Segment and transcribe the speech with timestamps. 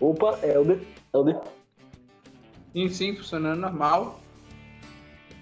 [0.00, 0.80] Opa, Helder.
[1.12, 1.40] Helder.
[2.72, 4.20] Sim, sim, funcionando normal.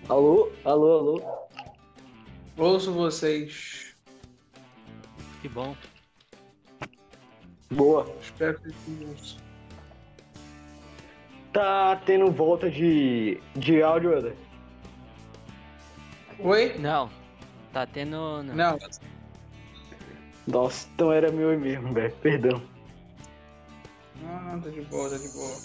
[0.08, 1.22] Alô, alô, alô.
[2.56, 3.96] Ouço vocês.
[5.40, 5.74] Que bom.
[7.70, 8.06] Boa.
[8.20, 9.38] Espero que vocês.
[11.52, 14.36] Tá tendo volta de, de áudio, Helder?
[16.38, 16.78] Oi?
[16.78, 17.10] Não.
[17.72, 18.42] Tá tendo.
[18.42, 18.54] Não.
[18.54, 18.78] Não.
[20.46, 22.14] Nossa, então era meu mesmo, velho.
[22.16, 22.71] Perdão.
[24.52, 25.56] Não, tá de boa, tá de boa.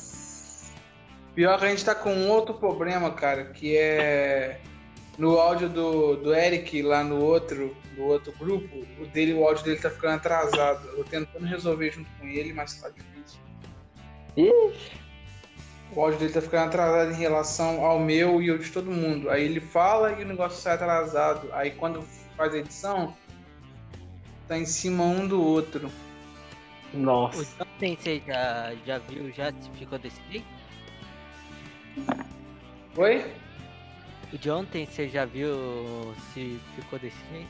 [1.36, 4.62] Pior que a gente tá com um outro problema, cara, que é
[5.18, 9.66] no áudio do, do Eric lá no outro, no outro grupo, o dele, o áudio
[9.66, 10.88] dele tá ficando atrasado.
[10.88, 13.42] Eu tô tentando resolver junto com ele, mas tá difícil.
[14.38, 14.98] Ixi.
[15.94, 19.30] O áudio dele tá ficando atrasado em relação ao meu e ao de todo mundo.
[19.30, 21.50] Aí ele fala e o negócio sai atrasado.
[21.52, 22.02] Aí quando
[22.38, 23.14] faz a edição,
[24.48, 25.92] tá em cima um do outro.
[26.94, 27.67] Nossa.
[27.80, 30.48] Você já, já viu, já se ficou desse jeito?
[32.98, 33.26] Oi?
[34.34, 35.56] O de ontem você já viu
[36.34, 37.48] se ficou desse jeito?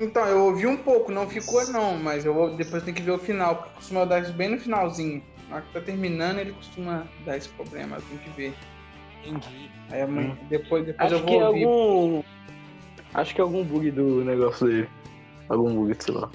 [0.00, 3.10] Então, eu ouvi um pouco, não ficou não, mas eu vou, depois tem que ver
[3.10, 5.22] o final, porque costuma dar isso bem no finalzinho.
[5.48, 8.54] Na hora que tá terminando, ele costuma dar esse problema, tem que ver.
[9.24, 9.70] Entendi.
[9.90, 11.64] Aí amanhã, depois, depois Acho eu vou ouvir.
[11.64, 12.22] algum.
[13.12, 14.88] Acho que é algum bug do negócio dele.
[15.48, 16.30] Algum bug, sei lá.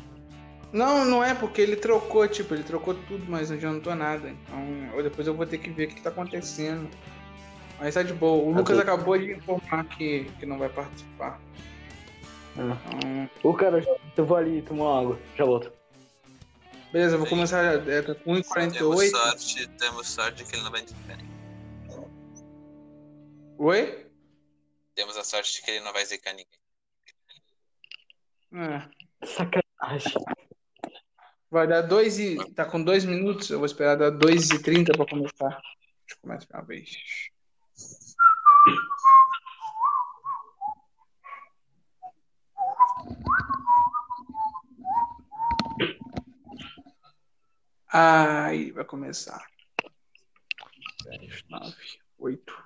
[0.74, 4.28] Não, não é, porque ele trocou, tipo, ele trocou tudo, mas não adiantou nada.
[4.30, 4.60] Então,
[4.96, 6.90] eu- depois eu vou ter que ver o que tá acontecendo.
[7.80, 8.44] Mas tá de boa.
[8.44, 11.40] O Tá Lucas acabou de informar que, que não vai participar.
[12.58, 12.78] Ah.
[12.96, 13.84] Então, Ô, cara,
[14.18, 15.20] eu vou ali tomar água.
[15.36, 15.72] Já volto.
[16.92, 19.10] beleza, eu vou começar é, tá com Temos 1,48.
[19.12, 22.08] sorte, temos sorte que ele não vai zicar ninguém.
[23.58, 24.08] Oi?
[24.96, 26.48] Temos a sorte de que ele não vai zicar ninguém.
[28.54, 29.26] É.
[29.26, 30.14] Sacanagem.
[31.54, 32.36] Vai dar dois e.
[32.56, 35.50] Tá com dois minutos, eu vou esperar dar 2 e 30 pra começar.
[35.50, 36.98] Deixa eu começar uma vez.
[47.88, 49.48] Aí vai começar.
[51.04, 51.76] 10, 9,
[52.18, 52.64] 8,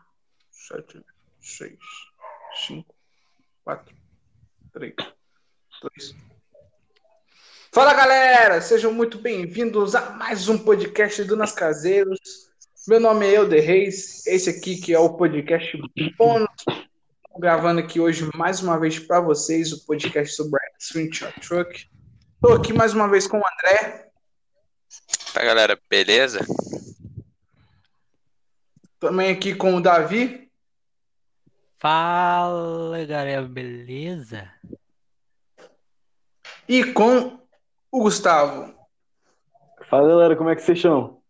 [0.50, 1.06] 7,
[1.42, 1.78] 6,
[2.68, 2.96] 5,
[3.66, 3.96] 4,
[4.72, 4.96] 3,
[5.81, 6.37] 2,
[7.78, 12.20] Fala galera, sejam muito bem-vindos a mais um podcast do Nas Caseiros.
[12.88, 15.80] Meu nome é Elder Reis, esse aqui que é o podcast
[16.18, 16.50] bônus.
[17.38, 21.88] Gravando aqui hoje mais uma vez para vocês o podcast sobre a Screenshot Truck.
[22.34, 24.10] Estou aqui mais uma vez com o André,
[25.32, 26.40] Tá, galera, beleza?
[29.00, 30.50] também aqui com o Davi
[31.78, 34.52] Fala, galera, beleza?
[36.68, 37.46] e com
[37.92, 38.74] o Gustavo.
[39.90, 41.22] Fala, galera, como é que vocês estão?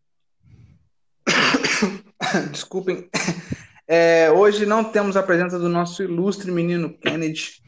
[2.52, 3.10] Desculpem.
[3.90, 7.64] É, hoje não temos a presença do nosso ilustre menino Kennedy.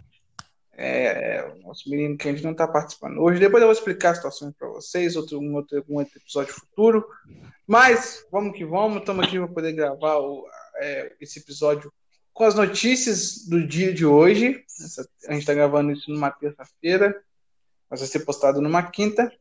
[0.73, 3.39] É, o nosso menino Kennedy não está participando hoje.
[3.39, 7.07] Depois eu vou explicar a situação para vocês, outro, um, outro, um outro episódio futuro.
[7.66, 10.45] Mas vamos que vamos, estamos aqui para poder gravar o-
[10.81, 11.89] é, esse episódio
[12.33, 14.61] com as notícias do dia de hoje.
[14.83, 17.16] Essa- a gente está gravando isso numa terça-feira,
[17.89, 19.31] mas vai ser postado numa quinta.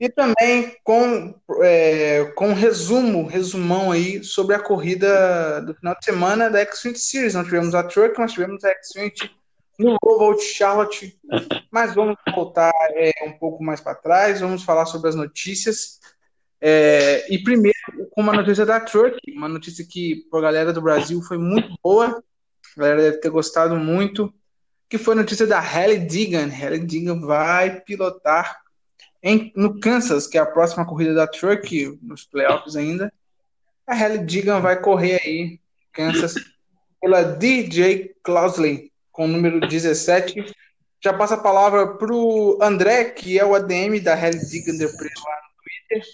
[0.00, 6.04] E também com, é, com um resumo, resumão aí sobre a corrida do final de
[6.04, 7.34] semana da Xfinity Series.
[7.34, 9.30] Nós tivemos a Truck, nós tivemos a Xfinity
[9.78, 11.18] no Oval de Charlotte,
[11.70, 16.00] mas vamos voltar é, um pouco mais para trás, vamos falar sobre as notícias.
[16.60, 17.76] É, e primeiro,
[18.10, 21.74] com uma notícia da Truck, uma notícia que para a galera do Brasil foi muito
[21.82, 22.22] boa,
[22.76, 24.32] a galera deve ter gostado muito,
[24.88, 26.48] que foi a notícia da Halle Deegan.
[26.48, 28.62] Halle Deegan vai pilotar
[29.22, 33.12] em, no Kansas, que é a próxima corrida da Truck, nos playoffs ainda.
[33.86, 35.60] A Halle Deegan vai correr aí,
[35.92, 36.34] Kansas,
[37.00, 40.44] pela DJ Clousley, com o número 17.
[41.02, 45.10] Já passa a palavra para o André, que é o ADM da Halle Deegan depois
[45.24, 46.08] lá no Twitter.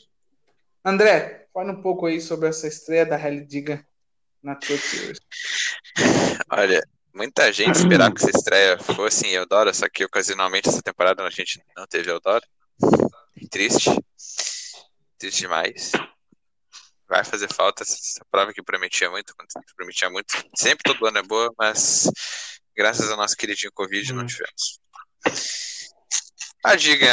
[0.84, 3.84] André, fale um pouco aí sobre essa estreia da Halle Deegan
[4.43, 5.20] na Truck Series.
[6.50, 6.82] Olha,
[7.14, 11.30] muita gente esperava que essa estreia fosse em Eudora, só que ocasionalmente essa temporada a
[11.30, 12.44] gente não teve Eudora.
[13.50, 13.90] Triste.
[15.18, 15.92] Triste demais.
[17.08, 19.34] Vai fazer falta essa prova que prometia muito,
[19.76, 20.28] prometia muito.
[20.56, 22.08] Sempre todo ano é boa, mas
[22.76, 24.26] graças ao nosso queridinho Covid não Hum.
[24.26, 24.80] tivemos.
[26.64, 27.08] A Diga,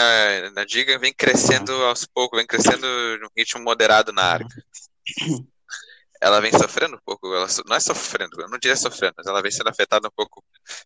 [0.55, 2.85] a Diga vem crescendo aos poucos, vem crescendo
[3.19, 4.63] num ritmo moderado na arca.
[6.21, 9.27] Ela vem sofrendo um pouco, ela so- não é sofrendo, eu não diria sofrendo, mas
[9.27, 10.43] ela vem sendo afetada um pouco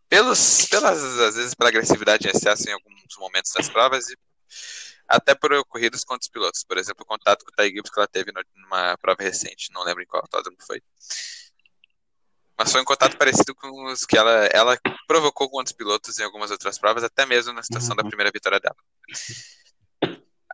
[0.10, 4.18] pelos, pelas, às vezes, pela agressividade em excesso em alguns momentos das provas e
[5.08, 6.64] até por corridas contra os pilotos.
[6.64, 9.84] Por exemplo, o contato com o Ty Gibbs que ela teve numa prova recente, não
[9.84, 10.82] lembro em qual autódromo foi.
[12.58, 16.24] Mas foi um contato parecido com os que ela, ela provocou com outros pilotos em
[16.24, 18.76] algumas outras provas, até mesmo na situação da primeira vitória dela.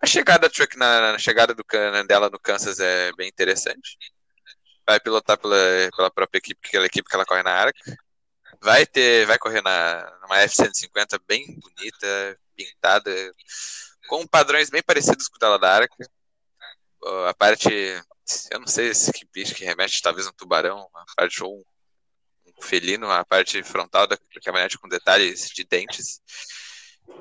[0.01, 1.63] A chegada, truck na, na chegada do,
[2.07, 3.97] dela no Kansas é bem interessante.
[4.88, 5.56] Vai pilotar pela,
[5.95, 7.98] pela própria equipe, aquela equipe que ela corre na Arca.
[8.62, 13.12] Vai ter, vai correr na numa F150 bem bonita, pintada,
[14.07, 16.10] com padrões bem parecidos com o dela da Arca.
[17.28, 17.69] A parte,
[18.51, 21.63] eu não sei se que bicho que remete, talvez um tubarão, a parte ou um,
[22.57, 26.22] um felino, a parte frontal da caminhonete com detalhes de dentes.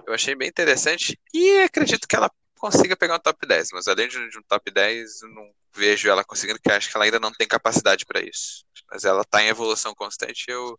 [0.06, 4.08] Eu achei bem interessante e acredito que ela consiga pegar um top 10, mas além
[4.08, 7.32] de um top 10, eu não vejo ela conseguindo, porque acho que ela ainda não
[7.32, 8.64] tem capacidade para isso.
[8.90, 10.78] Mas ela está em evolução constante e eu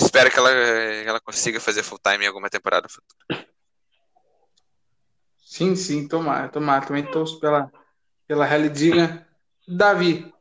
[0.00, 3.46] espero que ela, ela consiga fazer full time em alguma temporada futura.
[5.44, 6.84] Sim, sim, tomar, tomar.
[6.84, 7.70] Também torço pela,
[8.26, 9.26] pela Rally Diga.
[9.68, 10.32] Davi.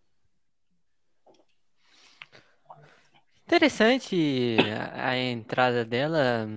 [3.45, 4.57] Interessante
[4.95, 6.47] a, entrada dela.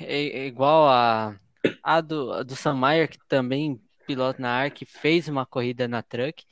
[0.00, 1.38] É, é igual a
[1.82, 6.02] a do, a do Sam Mayer, que também pilota na ARC, fez uma corrida na
[6.02, 6.44] Truck.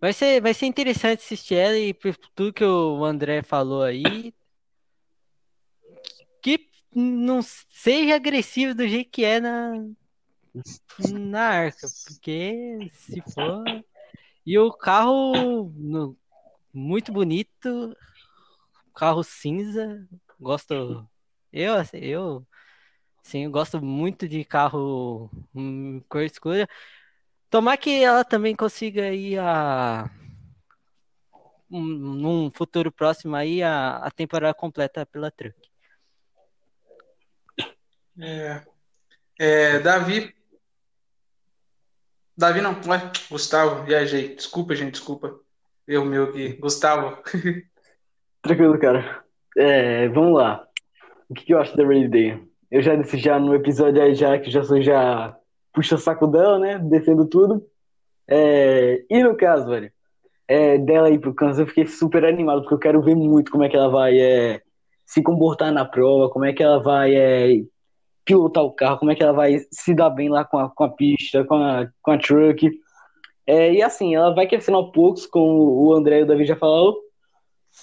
[0.00, 4.34] Vai ser, vai ser interessante assistir ela e por tudo que o André falou aí,
[6.42, 9.72] que não seja agressivo do jeito que é na,
[11.10, 13.62] na arca, porque se for.
[14.44, 16.16] E o carro no,
[16.72, 17.94] muito bonito,
[18.94, 20.08] carro cinza,
[20.38, 21.06] gosto.
[21.52, 22.46] Eu, eu
[23.30, 26.68] Sim, eu gosto muito de carro hum, cor escura.
[27.48, 30.10] Tomar que ela também consiga ir a
[31.70, 35.56] um, num futuro próximo aí a, a temporada completa pela Truck.
[38.20, 38.64] É,
[39.38, 40.34] é, Davi.
[42.36, 44.34] Davi não, ué, Gustavo, viajei.
[44.34, 45.38] Desculpa, gente, desculpa.
[45.86, 46.54] Eu meu aqui.
[46.54, 47.22] Gustavo.
[48.42, 49.24] Tranquilo, cara.
[49.56, 50.66] É, vamos lá.
[51.28, 52.49] O que, que eu acho da Rainy Day?
[52.70, 55.36] Eu já disse já no episódio aí já que já sou já
[55.72, 56.78] puxa saco dela, né?
[56.78, 57.66] Defendo tudo.
[58.28, 59.90] É, e no caso, velho,
[60.46, 63.64] é, dela ir pro Kansas, eu fiquei super animado, porque eu quero ver muito como
[63.64, 64.62] é que ela vai é,
[65.04, 67.62] se comportar na prova, como é que ela vai é,
[68.24, 70.84] pilotar o carro, como é que ela vai se dar bem lá com a, com
[70.84, 72.70] a pista, com a, com a truck.
[73.46, 76.54] É, e assim, ela vai crescendo aos poucos, como o André e o Davi já
[76.54, 76.94] falaram.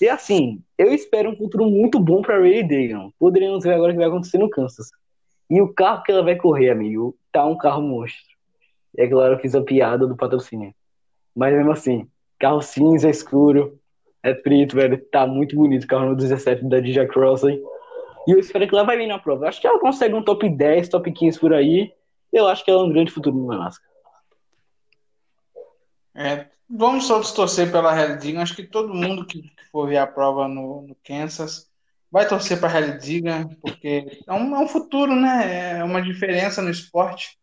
[0.02, 3.12] E assim, eu espero um futuro muito bom para Ray Dagon.
[3.20, 4.90] Poderíamos ver agora o que vai acontecer no Kansas.
[5.50, 8.36] E o carro que ela vai correr, amigo, tá um carro monstro.
[8.98, 10.74] É claro, eu fiz a piada do patrocínio.
[11.36, 12.08] Mas mesmo assim,
[12.38, 13.80] carro cinza escuro,
[14.22, 17.62] é preto, velho, tá muito bonito o carro no 17 da DJ Crosley.
[18.28, 19.48] E eu espero que ela vai bem na prova.
[19.48, 21.94] acho que ela consegue um top 10, top 15 por aí.
[22.32, 23.87] Eu acho que ela é um grande futuro no NASCAR.
[26.18, 28.42] É, vamos todos torcer pela Heldigan.
[28.42, 31.70] Acho que todo mundo que for ver a prova no, no Kansas
[32.12, 35.78] vai torcer para a Heldigan, porque é um, é um futuro, né?
[35.78, 37.38] É uma diferença no esporte.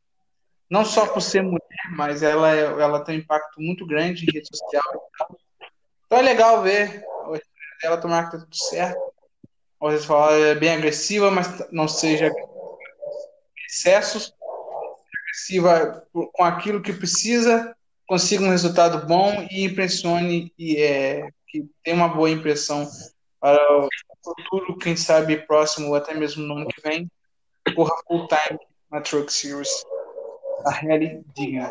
[0.69, 1.61] Não só por ser mulher,
[1.93, 5.12] mas ela, é, ela tem um impacto muito grande em rede social.
[6.06, 7.05] Então é legal ver
[7.82, 8.99] ela tomar que tá tudo certo.
[9.79, 12.32] Vocês falam, é bem agressiva, mas não seja
[13.69, 14.34] excessos.
[15.22, 21.96] Agressiva com aquilo que precisa consiga um resultado bom e impressione e é, que tenha
[21.96, 22.89] uma boa impressão
[23.41, 23.89] para o
[24.23, 27.11] futuro, quem sabe próximo, até mesmo no ano que vem,
[27.75, 28.58] corra full time
[28.91, 29.84] na Truck Series.
[30.67, 31.70] A Rally Diga.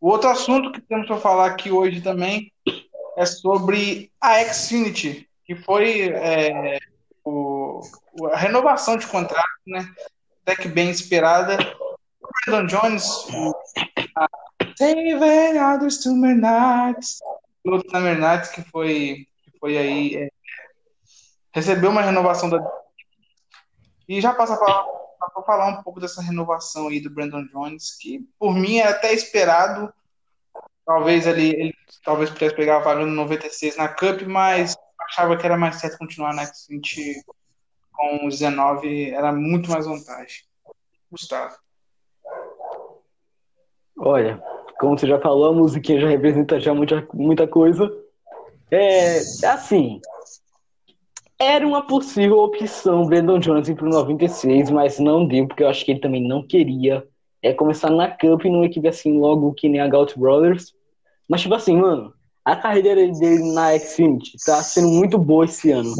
[0.00, 2.52] O outro assunto que temos para falar aqui hoje também
[3.16, 6.78] é sobre a Xfinity, que foi é,
[7.24, 7.80] o,
[8.30, 9.88] a renovação de contrato, né?
[10.42, 11.56] Até que bem esperada.
[12.20, 13.26] O Brandon Jones,
[14.14, 14.28] a
[14.80, 17.18] Others to Mernates.
[17.62, 20.16] Piloto da Mernates que foi, que foi aí.
[20.16, 20.28] É,
[21.52, 22.58] recebeu uma renovação da.
[24.08, 28.54] E já passa para falar um pouco dessa renovação aí do Brandon Jones, que por
[28.54, 29.92] mim é até esperado.
[30.84, 35.44] Talvez ele, ele talvez pudesse pegar a vaga no 96 na Cup, mas achava que
[35.44, 37.24] era mais certo continuar na X20
[37.92, 40.44] com os 19, era muito mais vantagem.
[41.10, 41.56] Gustavo.
[43.98, 44.40] Olha,
[44.78, 47.90] como você já falou, a musiquinha já representa já muita, muita coisa.
[48.70, 50.00] É, assim,
[51.38, 55.84] era uma possível opção Brandon Jones ir pro 96, mas não deu, porque eu acho
[55.84, 57.06] que ele também não queria
[57.42, 60.72] é começar na Cup numa equipe assim, logo que nem a Gaut Brothers.
[61.28, 62.12] Mas, tipo assim, mano,
[62.44, 65.92] a carreira dele na Xfinity tá sendo muito boa esse ano.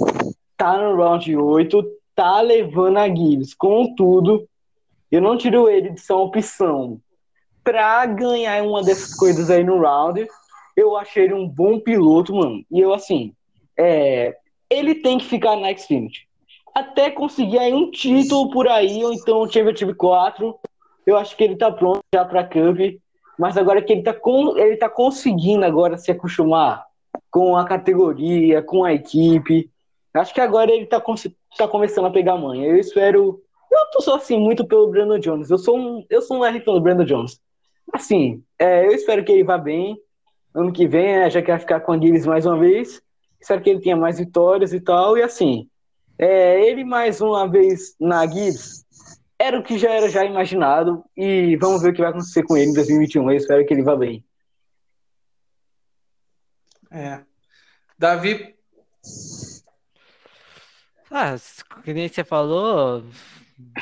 [0.57, 4.49] Tá no round 8, tá levando a Gibbs com tudo.
[5.11, 7.01] eu não tiro ele de ser uma opção
[7.67, 10.25] pra ganhar uma dessas coisas aí no round.
[10.77, 12.65] Eu achei ele um bom piloto, mano.
[12.71, 13.33] E eu, assim,
[13.77, 14.37] é,
[14.71, 16.29] ele tem que ficar na Xfinity.
[16.73, 20.57] Até conseguir aí um título por aí, ou então o Championship 4.
[21.05, 22.79] Eu acho que ele tá pronto já pra Cup.
[23.37, 26.87] Mas agora que ele tá, com, ele tá conseguindo agora se acostumar
[27.33, 29.69] com a categoria, com a equipe.
[30.15, 31.03] Acho que agora ele tá,
[31.59, 32.69] tá começando a pegar manha.
[32.69, 33.43] Eu espero.
[33.73, 35.51] Eu tô só assim muito pelo Brandon Jones.
[35.51, 37.41] Eu sou um, eu sou um R pelo Brandon Jones.
[37.93, 39.97] Assim, é, eu espero que ele vá bem.
[40.55, 43.03] Ano que vem, é, já quer ficar com a Guinness mais uma vez.
[43.41, 45.17] Espero que ele tenha mais vitórias e tal.
[45.19, 45.69] E assim,
[46.19, 48.85] é, ele mais uma vez na Gibbs
[49.39, 51.05] era o que já era já imaginado.
[51.17, 53.31] E vamos ver o que vai acontecer com ele em 2021.
[53.31, 54.25] Eu espero que ele vá bem.
[56.91, 57.23] É.
[57.99, 58.55] Davi.
[61.11, 61.37] Ah,
[61.85, 63.05] que nem você falou,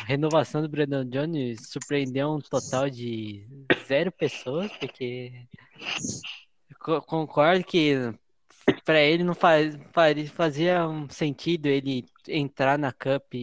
[0.06, 3.46] renovação do Brandon Jones surpreendeu um total de
[3.86, 5.46] zero pessoas, porque
[6.78, 7.96] concordo que
[8.84, 9.76] para ele não faz,
[10.32, 13.34] fazia um sentido ele entrar na Cup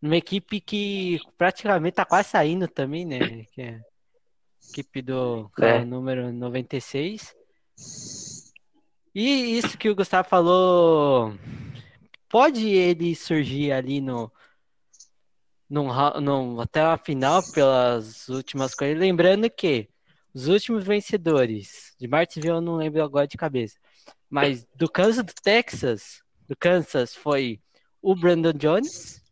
[0.00, 3.44] numa equipe que praticamente tá quase saindo também, né?
[3.52, 3.80] Que é
[4.70, 5.84] equipe do é.
[5.84, 7.34] número 96.
[9.14, 11.34] E isso que o Gustavo falou,
[12.28, 14.30] pode ele surgir ali no,
[15.74, 18.96] no, no até a final pelas últimas coisas.
[18.96, 19.88] Lembrando que
[20.32, 23.76] os últimos vencedores de Martinsville eu não lembro agora de cabeça,
[24.30, 27.60] mas do Kansas do Texas, do Kansas foi
[28.00, 29.22] o Brandon Jones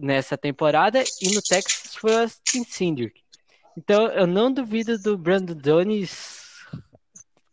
[0.00, 3.22] nessa temporada e no Texas foi o Austin Cindric.
[3.76, 6.44] Então eu não duvido do Brandon Jones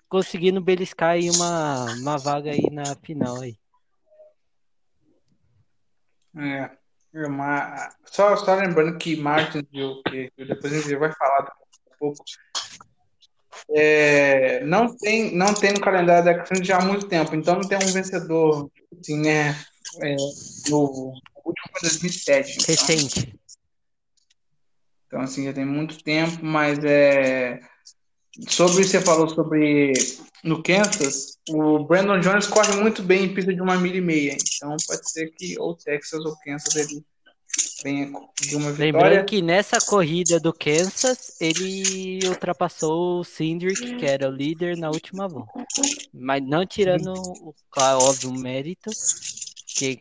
[0.08, 3.58] conseguindo beliscar aí uma, uma vaga aí na final aí.
[6.38, 6.81] É,
[7.13, 11.53] uma, só, só lembrando que Martin, que, que depois a gente vai falar
[11.88, 12.24] um pouco,
[13.70, 17.68] é, não, tem, não tem no calendário da X já há muito tempo, então não
[17.68, 19.56] tem um vencedor, assim, né,
[20.01, 20.15] é,
[20.70, 21.13] no
[21.46, 22.51] último foi 2007.
[22.51, 23.39] Então, Recente.
[25.08, 27.60] Então, assim, já tem muito tempo, mas é
[28.48, 29.94] Sobre você falou sobre
[30.44, 34.38] no Kansas, o Brandon Jones corre muito bem em pista de uma milha e meia.
[34.56, 37.04] Então pode ser que ou Texas ou Kansas ele
[37.84, 38.86] venha de uma vitória.
[38.86, 44.90] Lembrando que nessa corrida do Kansas, ele ultrapassou o Cindric, que era o líder na
[44.90, 45.52] última volta.
[46.14, 48.90] Mas não tirando o óbvio mérito,
[49.76, 50.00] que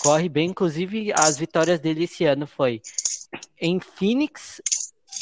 [0.00, 0.50] corre bem.
[0.50, 2.80] Inclusive, as vitórias dele esse ano foi
[3.60, 4.60] em Phoenix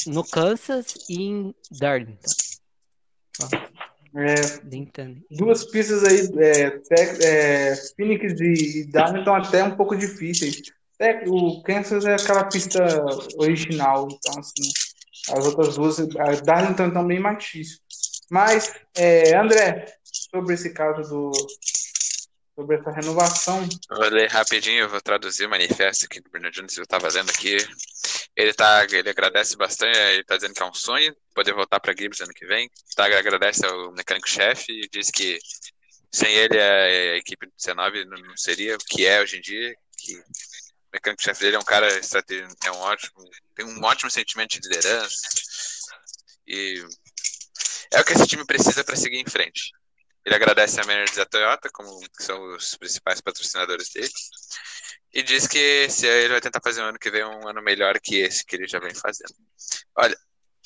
[0.07, 2.31] no Kansas e em Darlington.
[4.17, 4.35] É,
[5.31, 6.81] duas pistas aí, é,
[7.25, 10.63] é, Phoenix e Darlington até um pouco difíceis.
[10.99, 12.85] É, o Kansas é aquela pista
[13.39, 14.69] original, então assim,
[15.33, 17.79] as outras duas, a Darlington também mais difícil.
[18.31, 21.33] Mas, é, André, sobre esse caso do,
[22.55, 23.67] sobre essa renovação.
[23.89, 27.57] Vou ler rapidinho, vou traduzir o manifesto aqui do Bruno Jones, eu estava lendo aqui.
[28.37, 31.95] Ele, tá, ele agradece bastante, ele está dizendo que é um sonho poder voltar para
[31.97, 32.71] Gibbs ano que vem.
[32.95, 35.39] Tá, agradece ao mecânico-chefe e diz que
[36.13, 39.75] sem ele a, equipe do C9 não seria o que é hoje em dia.
[39.99, 40.25] Que o
[40.93, 45.29] mecânico-chefe dele é um cara é um ótimo, tem um ótimo sentimento de liderança.
[46.47, 46.85] E
[47.93, 49.73] é o que esse time precisa para seguir em frente.
[50.25, 54.11] Ele agradece a manager da Toyota, como que são os principais patrocinadores dele,
[55.13, 57.99] e diz que se ele vai tentar fazer um ano que vem um ano melhor
[58.01, 59.35] que esse que ele já vem fazendo.
[59.97, 60.17] Olha,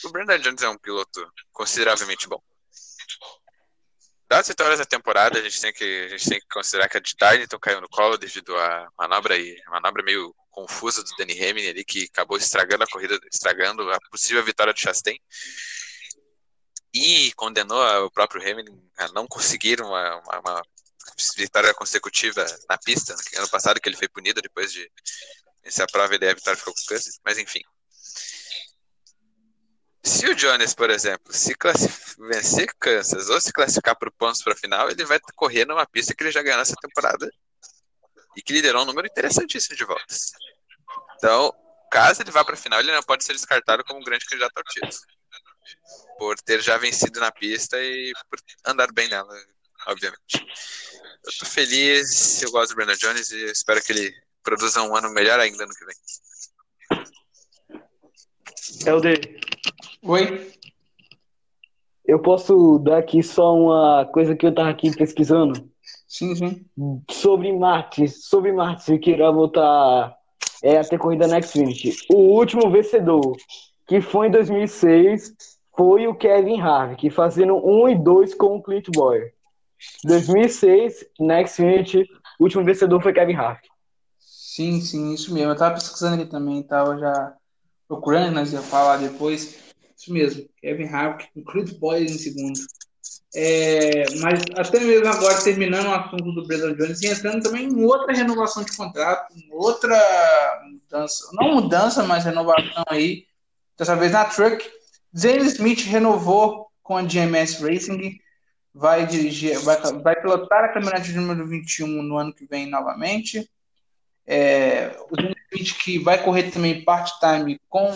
[0.05, 2.43] o Brandon Jones é um piloto consideravelmente bom.
[4.29, 7.01] Das vitórias da temporada, a gente tem que, a gente tem que considerar que a
[7.01, 11.69] de Darlington caiu no colo devido à manobra, e, manobra meio confusa do Danny Hamlin
[11.69, 15.19] ali, que acabou estragando a corrida, estragando a possível vitória do Chastain
[16.95, 20.63] e condenou o próprio Hamilton a não conseguir uma, uma, uma
[21.37, 24.91] vitória consecutiva na pista, no ano passado que ele foi punido depois de
[25.67, 27.61] se a prova ele a vitória ficou com câncer, mas enfim.
[30.03, 31.55] Se o Jones, por exemplo, se
[32.19, 35.87] vencer Kansas ou se classificar para o pontos para a final, ele vai correr numa
[35.87, 37.27] pista que ele já ganhou nessa temporada
[38.37, 40.33] e que liderou um número interessantíssimo de voltas.
[41.17, 41.55] Então,
[41.91, 44.59] caso ele vá para a final, ele não pode ser descartado como um grande candidato
[44.59, 44.93] ao título
[46.19, 49.35] por ter já vencido na pista e por andar bem nela,
[49.87, 50.47] obviamente.
[51.25, 55.11] Eu tô feliz, eu gosto do Brandon Jones e espero que ele produza um ano
[55.11, 55.97] melhor ainda no que vem.
[58.87, 59.41] Helder.
[60.03, 60.53] Oi.
[62.05, 65.71] Eu posso dar aqui só uma coisa que eu tava aqui pesquisando?
[66.07, 66.67] Sim, sim.
[67.11, 70.15] Sobre Marte, sobre Marte, se queira voltar
[70.65, 71.95] é a ter corrida na Xfinity.
[72.11, 73.37] O último vencedor,
[73.87, 75.35] que foi em 2006,
[75.77, 79.34] foi o Kevin Harvick, fazendo 1 e 2 com o Clint Boyer.
[80.05, 83.69] 2006, na Xfinity, o último vencedor foi Kevin Harvick.
[84.19, 85.51] Sim, sim, isso mesmo.
[85.51, 87.35] Eu tava pesquisando aqui também, tava já
[87.89, 89.59] procurando, nós ia falar depois.
[89.97, 92.61] Isso mesmo, Kevin Harvick com Boyer em segundo.
[93.37, 97.85] É, mas até mesmo agora, terminando o assunto do Brandon Jones e entrando também em
[97.85, 99.99] outra renovação de contrato, outra
[100.71, 103.25] mudança, não mudança, mas renovação aí,
[103.77, 104.65] dessa vez na Truck.
[105.17, 108.19] Zane Smith renovou com a GMS Racing,
[108.75, 113.49] vai dirigir, vai, vai pilotar a caminhonete número 21 no ano que vem novamente.
[114.27, 117.89] É, o Smith que vai correr também part-time com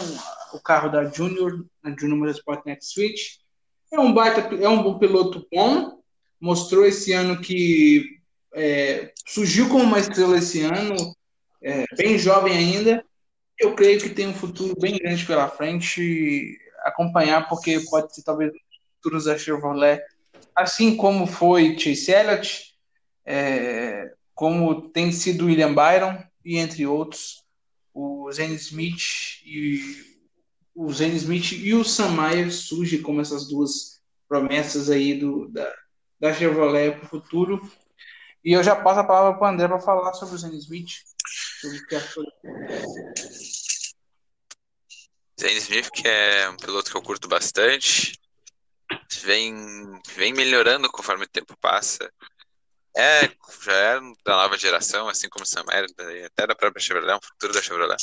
[0.52, 3.38] o carro da Junior, na Junior Motorsport Next Switch.
[3.92, 5.98] É um baita, é um bom piloto bom.
[6.40, 8.20] Mostrou esse ano que
[8.54, 10.94] é, surgiu como uma estrela esse ano,
[11.60, 13.04] é, bem jovem ainda.
[13.58, 16.56] Eu creio que tem um futuro bem grande pela frente.
[16.84, 18.52] Acompanhar, porque pode ser talvez
[18.96, 20.00] futuros da Chevrolet,
[20.58, 22.74] assim como foi Chase Elliott,
[23.24, 27.44] é, como tem sido William Byron e entre outros,
[27.94, 29.80] o Zane Smith e
[30.74, 35.72] o Zane Smith e o Sam Mayer surgem como essas duas promessas aí do, da,
[36.20, 37.60] da Chevrolet para o futuro.
[38.44, 40.90] E eu já passo a palavra para o André para falar sobre o Zane Smith.
[41.60, 42.24] Sobre que achou.
[45.40, 48.18] Zane Smith, que é um piloto que eu curto bastante,
[49.22, 49.54] vem,
[50.14, 52.12] vem melhorando conforme o tempo passa.
[52.96, 53.28] É,
[53.62, 55.86] já é da nova geração, assim como o Sam Mayer,
[56.26, 57.96] até da própria Chevrolet, um futuro da Chevrolet.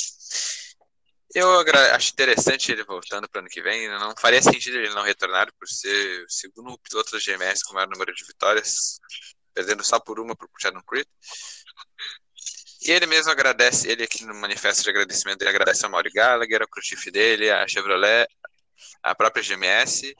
[1.34, 1.60] Eu
[1.92, 3.88] acho interessante ele voltando para o ano que vem.
[3.88, 7.74] Não faria sentido ele não retornar por ser o segundo piloto da GMS com o
[7.74, 8.98] maior número de vitórias,
[9.52, 11.06] perdendo só por uma para o Chadon Creed.
[12.82, 16.62] E ele mesmo agradece, ele aqui no manifesto de agradecimento, ele agradece a Mauri Gallagher,
[16.62, 18.26] ao Crucife dele, a Chevrolet,
[19.02, 20.14] a própria GMS,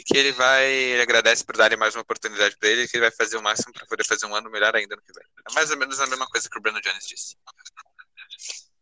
[0.00, 3.02] e que ele vai, ele agradece por darem mais uma oportunidade para ele, que ele
[3.02, 5.24] vai fazer o máximo para poder fazer um ano melhor ainda no que vem.
[5.46, 7.36] É mais ou menos a mesma coisa que o Brandon Jones disse.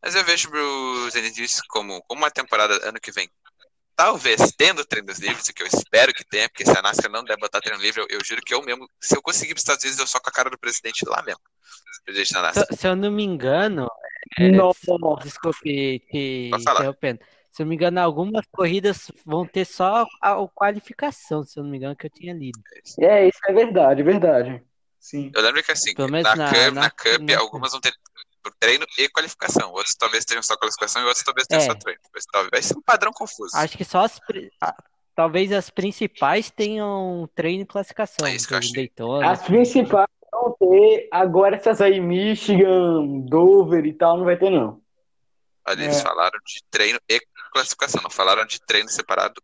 [0.01, 3.29] Mas eu vejo o Zenit como, como uma temporada ano que vem.
[3.97, 7.25] Talvez tendo treinos livres, o que eu espero que tenha, porque se a NASCAR não
[7.25, 9.63] der botar treino livre, eu, eu juro que eu mesmo, se eu conseguir para os
[9.63, 11.43] Estados Unidos, eu só com a cara do presidente lá mesmo.
[12.05, 12.67] Presidente da NASCAR.
[12.71, 13.89] Se, se eu não me engano,
[14.39, 14.51] é,
[15.25, 17.19] desculpe te interrompendo.
[17.51, 21.65] Se eu não me engano, algumas corridas vão ter só a, a qualificação, se eu
[21.65, 22.61] não me engano, que eu tinha lido.
[23.01, 24.63] É, isso é verdade, verdade.
[25.01, 25.33] Sim.
[25.35, 27.93] Eu lembro que assim, na, na- Cup, na- na Cup, na- algumas vão ter
[28.61, 29.71] treino e qualificação.
[29.73, 31.67] Outros talvez tenham só qualificação e outros talvez tenham É.
[31.67, 32.01] só treino.
[32.15, 33.57] Mas talvez vai ser um padrão confuso.
[33.57, 34.21] Acho que só as.
[35.15, 38.25] Talvez as principais tenham treino e classificação.
[38.27, 38.73] É isso que eu achei.
[38.73, 39.31] Daytona.
[39.33, 44.81] As principais vão ter, agora essas aí, Michigan, Dover e tal, não vai ter não.
[45.67, 46.03] Olha, eles É.
[46.03, 49.43] falaram de treino e classificação, não falaram de treino separado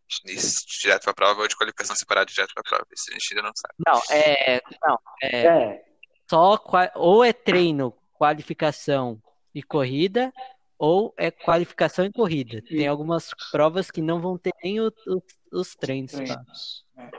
[0.81, 2.85] direto pra prova ou de qualificação separado direto pra prova.
[2.93, 3.73] Isso a gente ainda não sabe.
[3.85, 4.61] Não, é.
[4.83, 5.85] Não, é É,
[6.29, 6.59] só.
[6.95, 9.21] Ou é treino, qualificação
[9.53, 10.33] e corrida,
[10.77, 12.61] ou é qualificação e corrida.
[12.61, 15.21] Tem algumas provas que não vão ter nem o- o-
[15.59, 16.11] os treinos.
[16.11, 16.17] tá?
[16.17, 16.85] Treinos.
[16.97, 17.09] É.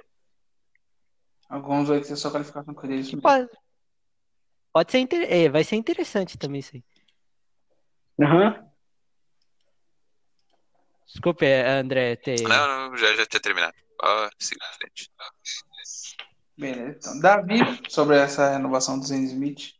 [1.49, 3.07] Alguns vai ter só qualificação eles.
[3.07, 3.23] mesmo.
[3.23, 3.49] Pode,
[4.73, 5.07] pode ser.
[5.33, 6.85] é, vai ser interessante também isso aí.
[8.21, 8.67] aham.
[11.07, 12.43] Desculpe, André, ter.
[12.43, 13.75] Não, não, já, já tinha terminado.
[14.03, 15.11] Ó, siga em frente.
[16.59, 16.99] Beleza.
[16.99, 19.73] Então, Davi, sobre essa renovação do Zane Smith.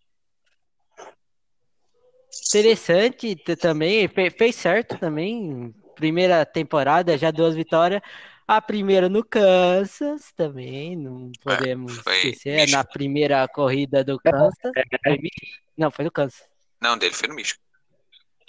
[2.49, 5.75] Interessante também, fe- fez certo também.
[5.95, 8.03] Primeira temporada, já duas vitórias.
[8.47, 12.51] A primeira no Kansas também, não podemos foi esquecer.
[12.51, 12.77] é Michigan.
[12.79, 14.73] Na primeira corrida do Kansas.
[15.03, 15.59] Foi Michigan?
[15.77, 16.47] Não, foi no Kansas.
[16.81, 17.61] Não, dele foi no Michigan.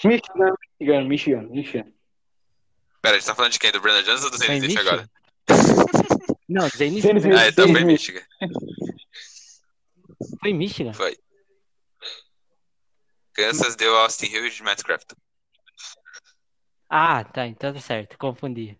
[0.03, 1.93] Michigan, Michigan, Michigan, Michigan.
[3.01, 3.71] Pera, a gente tá falando de quem?
[3.71, 5.09] Do Brandon Jones ou do Zenith agora?
[6.49, 7.33] Não, Zane Zane Smith.
[7.37, 8.21] Ah, então foi Zane Michigan.
[10.39, 10.93] Foi em Michigan?
[10.93, 11.17] Foi.
[13.33, 15.15] Kansas deu Austin Hill de Matt Crafton.
[16.89, 18.77] Ah, tá, então tá certo, confundi.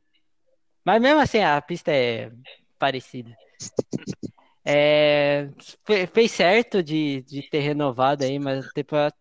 [0.84, 2.32] Mas mesmo assim, a pista é
[2.80, 3.36] parecida.
[4.66, 5.50] É,
[5.86, 9.14] fe- fez certo de, de ter renovado aí, mas tem pra,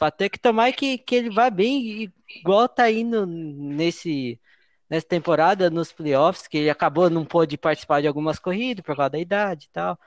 [0.00, 4.40] pra ter que tomar que, que ele vá bem, igual tá indo nesse,
[4.88, 9.10] nessa temporada, nos playoffs, que ele acabou, não pôde participar de algumas corridas por causa
[9.10, 9.98] da idade e tal.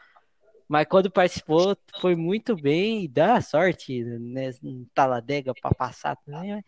[0.67, 4.49] Mas quando participou, foi muito bem e dá sorte, né?
[4.95, 6.65] Taladega pra passar também.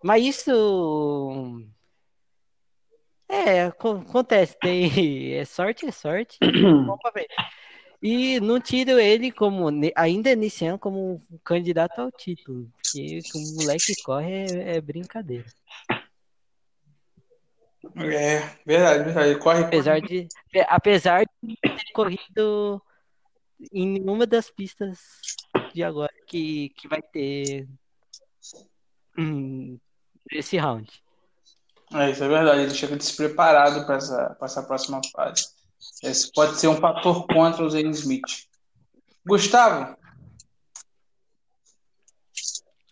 [0.00, 1.60] Mas isso.
[3.28, 4.56] É, acon- acontece.
[4.60, 4.88] Tem,
[5.34, 6.38] é sorte, é sorte.
[6.62, 7.26] Vamos ver.
[8.00, 12.70] E não tiro ele como, ainda nesse ano, como um candidato ao título.
[12.76, 15.46] Porque o moleque corre é, é brincadeira.
[17.96, 19.30] É, verdade, verdade.
[19.30, 19.64] Ele corre.
[19.64, 22.82] Apesar de, é, apesar de não ter corrido
[23.72, 24.98] em nenhuma das pistas
[25.74, 27.68] de agora que, que vai ter
[29.18, 29.78] hum,
[30.30, 30.88] esse round.
[31.94, 32.62] É, isso é verdade.
[32.62, 35.57] Ele chega despreparado para essa, pra essa próxima fase.
[36.02, 38.46] Esse pode ser um fator contra o Zane Smith.
[39.26, 39.96] Gustavo,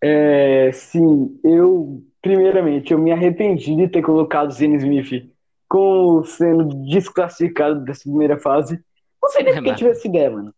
[0.02, 5.30] É, sim, eu, primeiramente, eu me arrependi de ter colocado o Zane Smith
[5.68, 8.78] como sendo desclassificado dessa primeira fase.
[9.20, 10.54] Não sei nem É, porque eu mas- tive essa ideia, mano.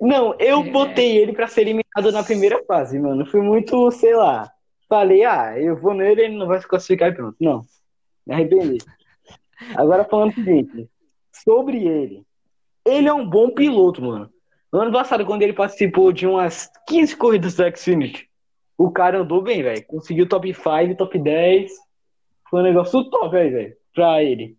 [0.00, 0.70] Não, eu É.
[0.70, 3.26] botei ele pra ser eliminado na primeira fase, mano.
[3.26, 4.48] Fui muito, sei lá.
[4.88, 7.36] Falei, ah, eu vou nele, ele não vai se classificar e pronto.
[7.40, 7.64] Não,
[8.26, 8.78] me arrependi.
[9.74, 10.88] Agora falando o seguinte,
[11.42, 12.24] sobre ele.
[12.84, 14.30] Ele é um bom piloto, mano.
[14.72, 18.28] No ano passado, quando ele participou de umas 15 corridas do Xfinity,
[18.76, 19.84] o cara andou bem, velho.
[19.86, 21.72] Conseguiu top 5, top 10.
[22.50, 24.56] Foi um negócio top aí, velho, pra ele.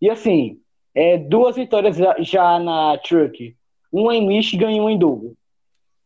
[0.00, 0.58] E assim,
[0.94, 3.56] é, duas vitórias já, já na Truck.
[3.90, 5.32] Uma em Michigan e uma em Dover.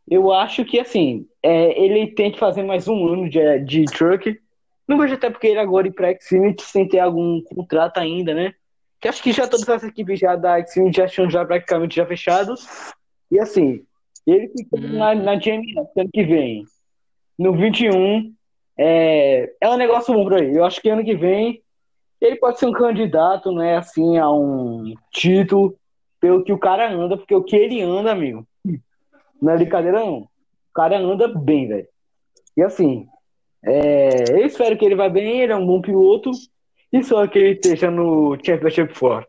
[0.08, 4.38] Eu acho que, assim, é, ele tem que fazer mais um ano de, de Truck.
[4.86, 8.54] Não vejo até porque ele agora ir pra Xfinity sem ter algum contrato ainda, né?
[9.00, 12.06] Que acho que já todas as equipes já da Xfinity já estão já praticamente já
[12.06, 12.66] fechados.
[13.30, 13.84] E assim,
[14.26, 14.98] ele fica Hum.
[14.98, 15.62] na, na GM
[15.96, 16.64] ano que vem,
[17.38, 18.32] no 21,
[18.78, 20.58] é, é um negócio bom pra ele.
[20.58, 21.62] Eu acho que ano que vem
[22.20, 25.76] ele pode ser um candidato, né, assim, a um título
[26.18, 28.46] pelo que o cara anda, porque o que ele anda, amigo,
[29.40, 30.20] não é brincadeira não.
[30.20, 30.28] O
[30.74, 31.86] cara anda bem, velho.
[32.56, 33.06] E assim,
[33.62, 36.30] é, eu espero que ele vá bem, ele é um bom piloto,
[36.98, 39.28] e só que ele esteja no Championship 4.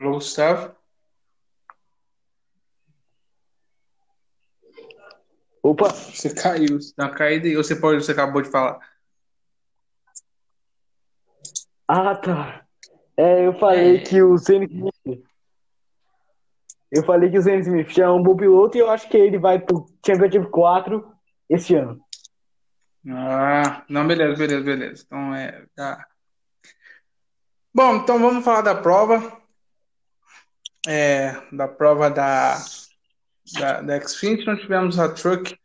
[0.00, 0.74] Alô, Gustavo.
[5.62, 8.80] Opa, Você caiu, você uma caída e você pode, você acabou de falar.
[11.86, 12.66] ah tá.
[13.16, 14.00] É, eu falei É.
[14.02, 15.24] que o Zane Smith.
[16.90, 19.16] Eu falei que o Zane Smith já é um bom piloto e eu acho que
[19.16, 21.11] ele vai pro Championship 4
[21.54, 22.00] esse ano.
[23.08, 25.02] Ah, não, beleza, beleza, beleza.
[25.06, 25.66] Então é.
[25.74, 26.06] Tá.
[27.74, 29.40] Bom, então vamos falar da prova.
[30.86, 32.58] É, da prova da,
[33.58, 34.46] da, da Xfinity.
[34.46, 35.56] Nós tivemos a Truck.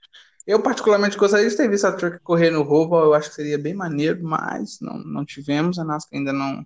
[0.45, 3.05] Eu, particularmente, gostaria de ter visto a Truck correr no Roval.
[3.05, 5.77] Eu acho que seria bem maneiro, mas não, não tivemos.
[5.77, 6.65] A NASCAR ainda não,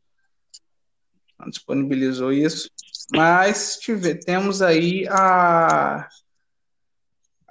[1.39, 2.69] não disponibilizou isso.
[3.13, 6.07] Mas tive, temos aí a,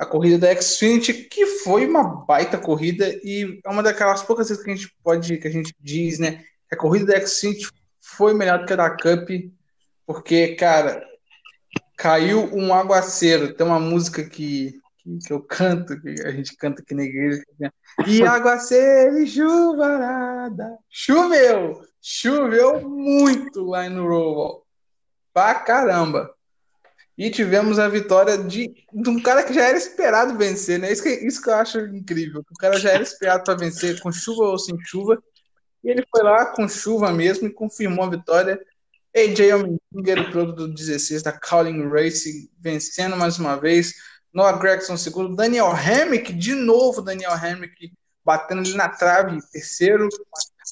[0.00, 4.64] a corrida da Xfinity, que foi uma baita corrida e é uma daquelas poucas vezes
[4.64, 6.42] que a gente pode, que a gente diz, né?
[6.72, 9.28] A corrida da Xfinity foi melhor do que a da Cup,
[10.06, 11.06] porque, cara,
[11.98, 13.52] caiu um aguaceiro.
[13.52, 17.42] Tem uma música que, que, que eu canto, que a gente canta aqui na igreja.
[17.58, 17.70] né?
[18.06, 20.78] E aguaceiro e chuvarada.
[20.88, 21.82] Choveu!
[22.00, 24.66] Choveu muito lá no Roval.
[25.34, 26.34] Pra caramba.
[27.20, 30.90] E tivemos a vitória de, de um cara que já era esperado vencer, né?
[30.90, 32.42] Isso que, isso que eu acho incrível.
[32.50, 35.22] O cara já era esperado para vencer, com chuva ou sem chuva.
[35.84, 38.58] E ele foi lá com chuva mesmo e confirmou a vitória.
[39.14, 43.92] AJ Allmendinger, o piloto do 16 da Cowling Racing, vencendo mais uma vez.
[44.32, 45.36] Noah Gregson, segundo.
[45.36, 47.92] Daniel Hamrick, de novo Daniel Hamrick,
[48.24, 50.08] batendo ali na trave, terceiro.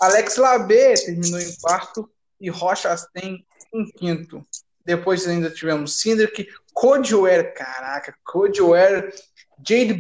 [0.01, 2.11] Alex Labé terminou em quarto.
[2.41, 4.47] E Rocha Asten em quinto.
[4.89, 9.13] Depois ainda tivemos Cindric, Cody Ware, caraca, Cody Ware,
[9.59, 9.93] Jade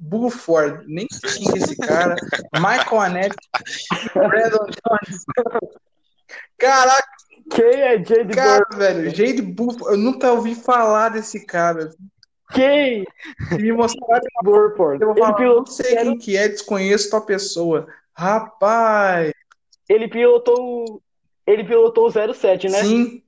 [0.00, 2.16] Buford, nem sei quem é esse cara,
[2.56, 3.36] Michael Annette,
[4.12, 5.24] Brandon Jones.
[6.58, 7.06] Caraca,
[7.52, 8.76] Quem é Jade cara, Burke?
[8.76, 11.90] velho, Jade Buford, eu nunca ouvi falar desse cara.
[12.52, 13.04] Quem?
[13.52, 15.00] Me mostraram, Burford.
[15.02, 17.86] eu falar, não sei quem que é, desconheço tua pessoa.
[18.12, 19.32] Rapaz,
[19.88, 21.00] ele pilotou,
[21.46, 22.82] ele pilotou o 07, né?
[22.82, 23.22] sim,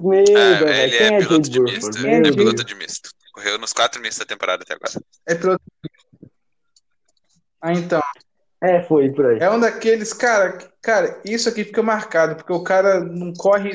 [0.00, 1.86] Meu É, Deus, ele é é piloto de Burford?
[1.88, 2.06] misto.
[2.06, 3.10] Ele é piloto de misto.
[3.34, 4.92] Correu nos quatro mistos da temporada até agora.
[5.26, 5.62] é piloto.
[7.60, 8.00] Ah, então.
[8.62, 9.38] É, foi por aí.
[9.38, 13.72] É um daqueles, cara, que- cara, isso aqui fica marcado, porque o cara não corre,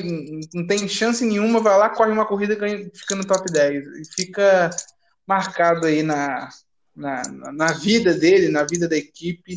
[0.54, 3.84] não tem chance nenhuma, vai lá, corre uma corrida e ganha, fica no top 10.
[3.84, 4.70] E fica
[5.26, 6.48] marcado aí na,
[6.94, 9.56] na, na- vida dele, na vida da equipe.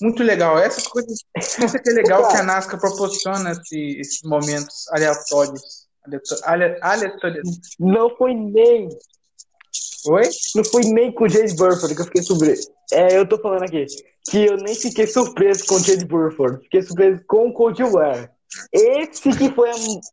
[0.00, 0.58] Muito legal.
[0.58, 5.79] Essas coisas, isso aqui é legal que a NASCAR proporciona esse- esses momentos aleatórios.
[6.04, 7.48] Aleato- ale- Aleatórios.
[7.78, 8.88] Não foi nem,
[10.08, 10.22] Oi?
[10.56, 12.54] não foi nem com o Jade Burford que eu fiquei sobre.
[12.92, 13.86] É, eu tô falando aqui.
[14.30, 16.62] que eu nem fiquei surpreso com o Jade Burford.
[16.64, 18.28] Fiquei surpreso com o Cody Ware.
[18.72, 19.70] Esse que foi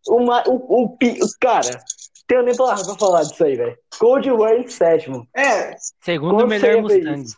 [0.07, 1.79] uma, o, o, o cara.
[2.27, 3.77] Tenho nem palavra pra falar disso aí, velho.
[3.97, 5.25] Cold War em sétimo.
[5.35, 7.21] É, Segundo Quando melhor Mustang.
[7.23, 7.37] isso?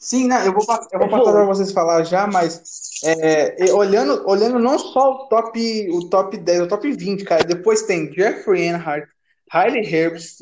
[0.00, 2.62] Sim, né, eu vou, eu vou É, passar para vocês falar já, mas
[3.04, 7.44] é, olhando, olhando não só o top, o top 10, o top 20, cara.
[7.44, 9.06] Depois tem Jeffrey Earnhardt,
[9.52, 10.40] Riley Herbst,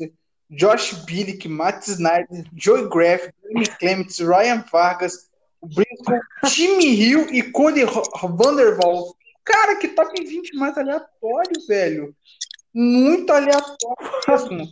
[0.49, 5.27] Josh Billick, Matt Snyder, Joey Graff, Jamie Clements, Ryan Vargas,
[5.61, 7.81] Briscoe, Jimmy Hill e Cody
[8.23, 9.13] Vanderwall.
[9.43, 12.15] Cara, que top 20 mais aleatório, velho.
[12.73, 13.77] Muito aleatório
[14.27, 14.67] mesmo.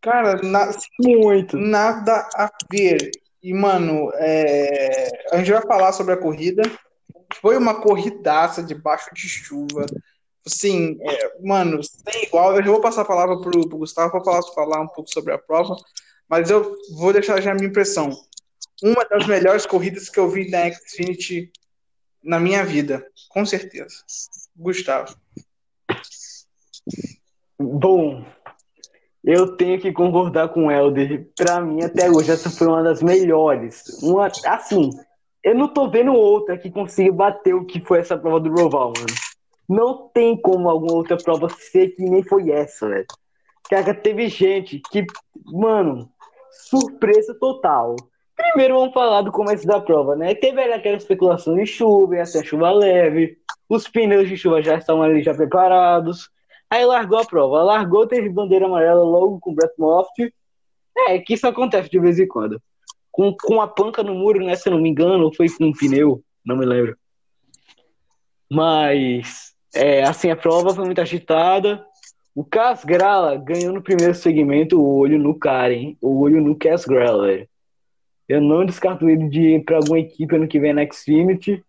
[0.00, 1.56] Cara, na- Muito.
[1.56, 3.10] nada a ver.
[3.42, 6.62] E, mano, é, a gente vai falar sobre a corrida.
[7.40, 9.86] Foi uma corridaça debaixo de chuva.
[10.46, 12.56] Assim, é, mano, sem igual.
[12.56, 15.32] Eu já vou passar a palavra pro, pro Gustavo para falar, falar um pouco sobre
[15.32, 15.76] a prova,
[16.28, 18.10] mas eu vou deixar já a minha impressão.
[18.82, 21.50] Uma das melhores corridas que eu vi na Xfinity
[22.22, 24.04] na minha vida, com certeza.
[24.56, 25.16] Gustavo.
[27.58, 28.24] Bom,
[29.24, 31.28] eu tenho que concordar com o Helder.
[31.36, 33.84] Pra mim, até hoje, essa foi uma das melhores.
[34.02, 34.90] Uma, assim,
[35.42, 38.92] eu não tô vendo outra que consiga bater o que foi essa prova do Roval,
[38.96, 39.14] mano.
[39.68, 43.06] Não tem como alguma outra prova ser que nem foi essa, velho.
[43.68, 45.06] Cara, teve gente que,
[45.46, 46.10] mano,
[46.50, 47.94] surpresa total.
[48.36, 50.34] Primeiro vamos falar do começo da prova, né?
[50.34, 53.36] Teve aquela especulação de chuva, ia ser chuva leve,
[53.68, 56.30] os pneus de chuva já estavam ali já preparados.
[56.70, 60.32] Aí largou a prova, largou, teve bandeira amarela logo com o Brett Moffitt.
[61.08, 62.62] É, que isso acontece de vez em quando.
[63.10, 64.54] Com, com a panca no muro, né?
[64.54, 66.96] Se eu não me engano, ou foi com um pneu, não me lembro.
[68.48, 71.84] Mas, é, assim, a prova foi muito agitada.
[72.34, 76.84] O Cas Grala ganhou no primeiro segmento o olho no Karen, o olho no Cas
[76.84, 77.46] Grala.
[78.28, 81.64] Eu não descarto ele de ir pra alguma equipe ano que vem na Xfinity.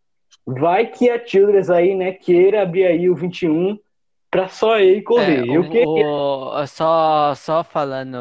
[0.46, 3.80] Vai que a Childress aí, né, queira abrir aí o 21
[4.32, 5.42] pra só ele correr.
[5.44, 6.08] É, eu o- queria.
[6.08, 8.18] o- só, só falando,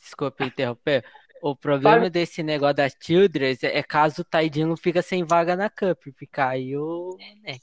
[0.00, 1.04] desculpa interromper,
[1.42, 6.00] o problema desse negócio das Childress é caso o Taidinho fica sem vaga na Cup,
[6.16, 7.56] porque aí o, né,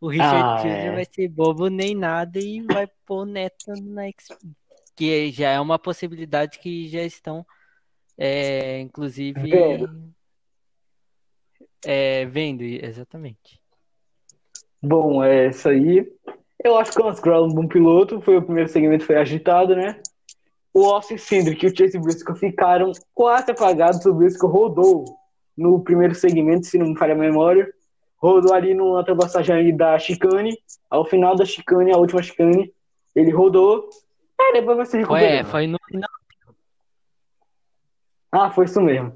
[0.00, 0.92] o Richard Ah, Childress é.
[0.92, 4.28] vai ser bobo nem nada e vai pôr o Neto na X,
[4.94, 7.44] que já é uma possibilidade que já estão,
[8.18, 10.14] é, inclusive, Vendo.
[11.84, 13.60] é, vendo, exatamente.
[14.82, 16.06] Bom, é isso aí.
[16.64, 18.22] Eu acho que o Grala é um bom piloto.
[18.22, 20.00] Foi o primeiro segmento, foi agitado, né?
[20.72, 24.04] O Austin Cindric e o Chase Briscoe ficaram quase apagados.
[24.06, 25.04] O Briscoe rodou
[25.54, 27.70] no primeiro segmento, se não me falha a memória.
[28.16, 30.56] Rodou ali numa ultrapassagem da chicane.
[30.88, 32.72] Ao final da chicane, a última chicane,
[33.14, 33.86] ele rodou.
[34.40, 35.32] É, depois vai se recuperando.
[35.32, 36.10] é, foi no final.
[38.32, 39.12] Ah, foi isso mesmo.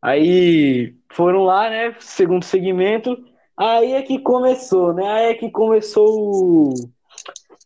[0.00, 1.96] Aí foram lá, né?
[1.98, 3.18] Segundo segmento.
[3.58, 5.06] Aí é que começou, né?
[5.10, 6.74] Aí é que começou o,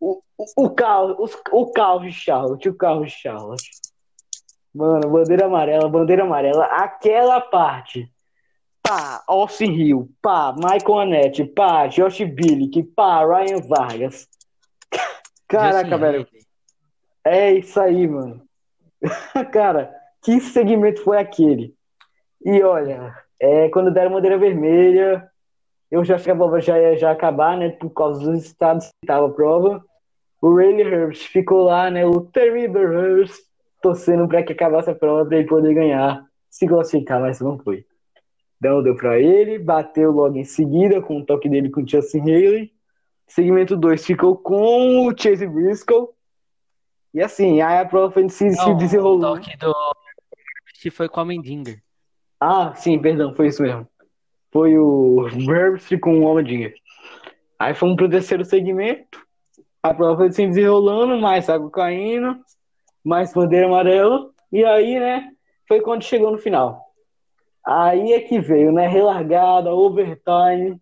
[0.01, 0.23] o,
[0.57, 3.71] o, caos, os- o caos de Charlotte, o caos de Charlotte.
[4.75, 8.11] Mano, bandeira amarela, bandeira amarela, aquela parte.
[8.83, 14.27] Pá, Austin Hill, pá, Michael Annette, pá, Josh Billick, pá, Ryan Vargas.
[15.47, 16.27] Caraca, velho.
[17.25, 18.43] É isso aí, mano.
[19.53, 21.75] Cara, que segmento foi aquele?
[22.45, 25.31] E olha, é, quando deram bandeira vermelha,
[25.93, 27.69] eu já achei que a prova já ia já acabar, né?
[27.69, 29.85] Por causa dos estados que tava a prova.
[30.41, 32.07] O Rayleigh Herbst ficou lá, né?
[32.07, 33.39] O Terrible Herbst
[33.83, 37.85] torcendo pra que acabasse a prova pra ele poder ganhar, se classificar, mas não foi.
[38.57, 42.21] Então deu pra ele, bateu logo em seguida com o toque dele com o Justin
[42.21, 42.73] Haley.
[43.27, 46.09] Segmento 2 ficou com o Chase Briscoe.
[47.13, 49.35] E assim, aí a prova foi se, se Não, o desenrolou.
[49.37, 51.83] toque do Herbst foi com a Mendinger.
[52.41, 53.87] Ah, sim, perdão, foi isso mesmo.
[54.53, 56.75] Foi o Herbst com o Almadinger.
[57.59, 59.19] Aí fomos pro terceiro segmento.
[59.83, 62.37] A prova foi se desenrolando, mais água caindo,
[63.03, 64.31] mais bandeira amarela.
[64.53, 65.31] E aí, né,
[65.67, 66.85] foi quando chegou no final.
[67.65, 70.81] Aí é que veio, né, relargada, overtime.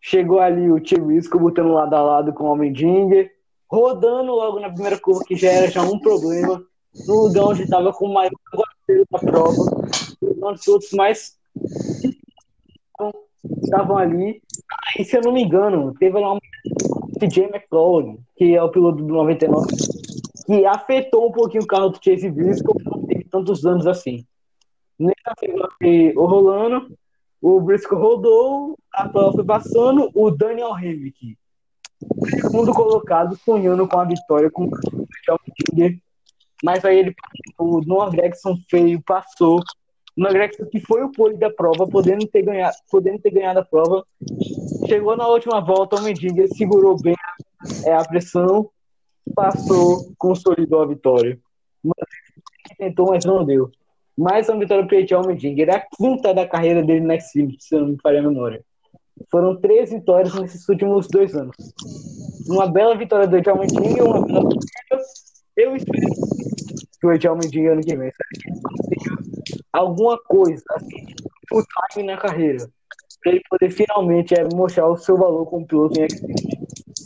[0.00, 3.30] Chegou ali o Tibisco botando lado a lado com o Almendinger,
[3.68, 6.62] rodando logo na primeira curva, que já era já um problema,
[7.06, 8.30] no lugar onde estava com o maior
[9.10, 9.62] da prova,
[10.20, 11.39] os outros mais
[13.62, 14.42] estavam ali.
[14.98, 16.38] E se eu não me engano, teve lá um
[17.18, 19.66] TJ McLaughlin, que é o piloto do 99,
[20.46, 24.24] que afetou um pouquinho o carro do Chase Briscoe, não teve tantos danos assim.
[24.98, 25.68] Nessa segunda
[26.16, 26.94] rolando,
[27.40, 31.36] o Briscoe rodou, a prova foi passando, o Daniel Hemrick,
[32.24, 34.70] segundo colocado, sonhando com a vitória com o
[36.62, 37.14] mas aí ele
[37.58, 39.60] o Noah Gregson feio, passou,
[40.16, 43.64] O McGregor que foi o pole da prova, podendo ter ganhado, podendo ter ganhado a
[43.64, 44.04] prova.
[44.86, 47.14] Chegou na última volta, o Mendinger segurou bem
[47.84, 48.70] é, a pressão,
[49.34, 51.38] passou, consolidou a vitória.
[51.82, 51.96] Mas,
[52.76, 53.70] tentou, mas não deu.
[54.16, 55.68] Mais uma vitória para o Mendinger.
[55.68, 58.64] É a quinta da carreira dele na Xfinity, se não me falha a memória.
[59.30, 61.54] Foram três vitórias nesses últimos dois anos.
[62.48, 65.04] Uma bela vitória do Etiel Mendinger, uma bela vitória.
[65.56, 66.00] Eu espero
[67.00, 68.10] que o Etiel Mendinger ano que vem
[69.72, 71.06] alguma coisa, assim,
[71.52, 72.68] o time na carreira,
[73.22, 76.58] para ele poder finalmente é, mostrar o seu valor como piloto em Xfinity.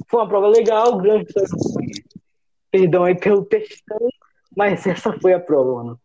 [0.08, 1.26] Foi uma prova legal, grande
[2.70, 4.08] Perdão aí pelo textão,
[4.56, 6.00] mas essa foi a prova, mano.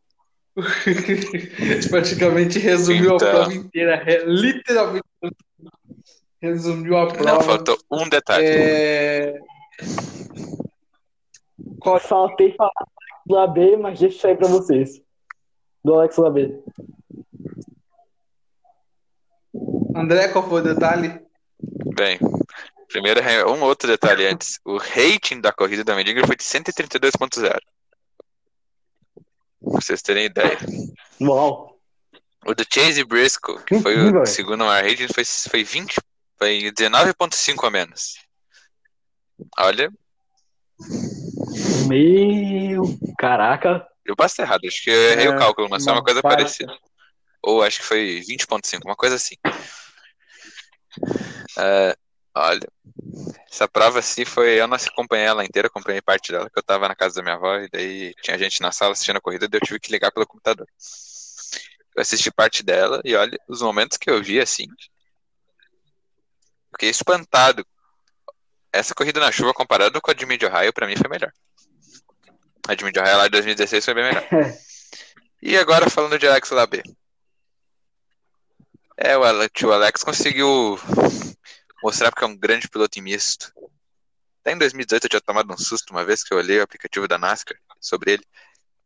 [1.90, 3.28] Praticamente resumiu então...
[3.28, 5.06] a prova inteira, literalmente
[6.42, 7.24] resumiu a prova.
[7.24, 8.46] Não, faltou um detalhe.
[8.46, 9.40] É...
[12.02, 12.72] Faltei falar
[13.26, 15.02] do AB, mas deixa isso aí pra vocês
[15.84, 16.64] do Alex Labelle.
[19.96, 21.20] André, qual foi o detalhe?
[21.96, 22.20] Bem,
[22.88, 24.60] primeiro, um outro detalhe antes.
[24.64, 27.50] O rating da corrida da Mendinger foi de 132.0.
[27.52, 27.60] Pra
[29.62, 30.58] vocês terem ideia.
[31.22, 31.78] Uau!
[32.46, 36.00] O do Chase Briscoe, que foi o segundo maior rating, foi, foi 20,
[36.38, 38.16] foi 19.5 a menos.
[39.58, 39.92] Olha.
[41.88, 42.84] Meu,
[43.18, 43.86] caraca.
[44.06, 46.38] Eu posso acho que eu errei é, o cálculo, mas foi uma coisa para...
[46.38, 46.76] parecida.
[47.42, 49.36] Ou acho que foi 20.5, uma coisa assim.
[51.58, 51.96] Uh,
[52.36, 52.68] olha,
[53.50, 54.60] essa prova assim foi.
[54.60, 57.36] Eu não acompanhei ela inteira, acompanhei parte dela, que eu tava na casa da minha
[57.36, 60.12] avó, e daí tinha gente na sala assistindo a corrida, daí eu tive que ligar
[60.12, 60.68] pelo computador.
[61.96, 64.68] Eu assisti parte dela, e olha, os momentos que eu vi assim.
[66.72, 67.66] Fiquei espantado.
[68.72, 71.32] Essa corrida na chuva comparada com a de Mid Ohio, pra mim foi melhor.
[72.70, 74.28] A Mid Ohio lá de 2016 foi bem melhor.
[75.42, 76.84] e agora falando de Alex Labé.
[78.96, 80.80] É, o Alex, o Alex conseguiu
[81.82, 83.52] mostrar porque é um grande piloto misto.
[84.42, 87.08] Até em 2018 eu tinha tomado um susto uma vez que eu olhei o aplicativo
[87.08, 88.24] da NASCAR sobre ele.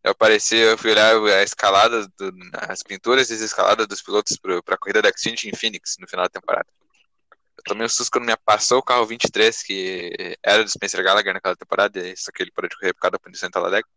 [0.02, 2.34] Eu apareci, eu fui olhar a escalada, do,
[2.69, 6.08] as pinturas e as escaladas dos pilotos para a corrida da Xfinity em Phoenix no
[6.08, 6.67] final da temporada.
[7.65, 11.34] Eu tomei um susto quando me passou o carro 23, que era do Spencer Gallagher
[11.34, 13.88] naquela temporada, só que ele parou de correr por causa da punição em Talladega.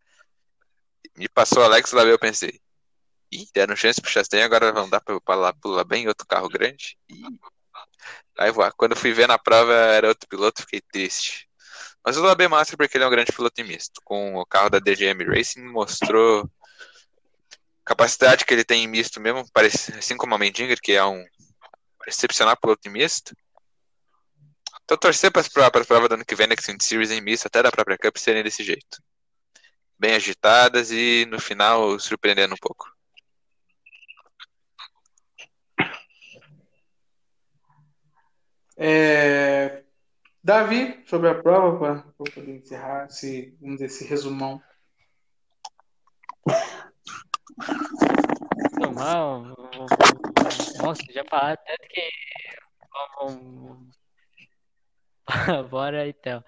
[1.16, 2.60] Me passou o Alex lá, eu pensei,
[3.32, 6.96] ih, deram chance pro Chastain, agora vão dar pra pular, pular bem outro carro grande.
[7.08, 7.24] Ih.
[8.38, 8.72] Aí voar.
[8.72, 11.48] Quando fui ver na prova, era outro piloto, fiquei triste.
[12.04, 14.00] Mas o Labé mostra porque ele é um grande piloto misto.
[14.04, 16.48] Com o carro da DGM Racing, mostrou
[17.84, 19.44] capacidade que ele tem em misto mesmo,
[19.98, 21.24] assim como a Mendinger, que é um
[22.06, 23.34] excepcional piloto misto.
[24.86, 27.60] Então torcer para as provas do ano que vem na Xfinity Series em misto, até
[27.60, 29.02] da própria Cup, serem desse jeito.
[29.98, 32.88] Bem agitadas e no final surpreendendo um pouco.
[38.76, 39.82] É...
[40.40, 44.62] Davi, sobre a prova, para poder encerrar esse, vamos dizer, esse resumão.
[48.78, 49.52] Resumão,
[50.80, 52.08] nossa, já falaram tanto que
[55.70, 56.42] Bora então.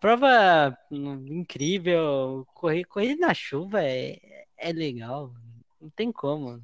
[0.00, 2.46] Prova incrível.
[2.54, 4.18] Correr, correr na chuva é,
[4.56, 5.32] é legal.
[5.80, 6.62] Não tem como.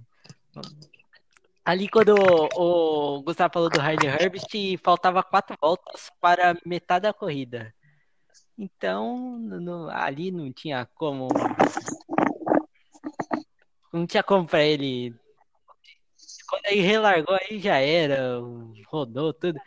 [1.64, 2.14] Ali quando
[2.56, 7.72] o, o Gustavo falou do Harley Herbst, faltava quatro voltas para metade da corrida.
[8.58, 11.28] Então, no, ali não tinha como.
[13.92, 15.14] Não tinha como para ele.
[16.48, 18.38] Quando ele relargou, aí já era,
[18.88, 19.58] rodou tudo.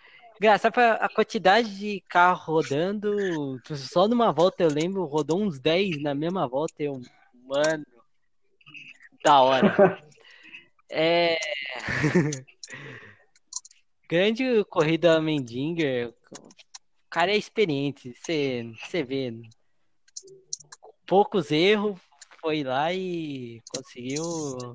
[0.44, 3.62] Engraçado a quantidade de carro rodando.
[3.78, 6.84] Só numa volta eu lembro, rodou uns 10 na mesma volta.
[6.84, 7.00] Eu,
[7.46, 7.86] mano,
[9.24, 9.64] da hora.
[10.96, 11.40] É.
[14.08, 16.10] Grande corrida Mendinger.
[16.10, 18.14] O cara é experiente.
[18.14, 19.34] Você vê.
[21.08, 22.00] Poucos erros,
[22.42, 24.24] foi lá e conseguiu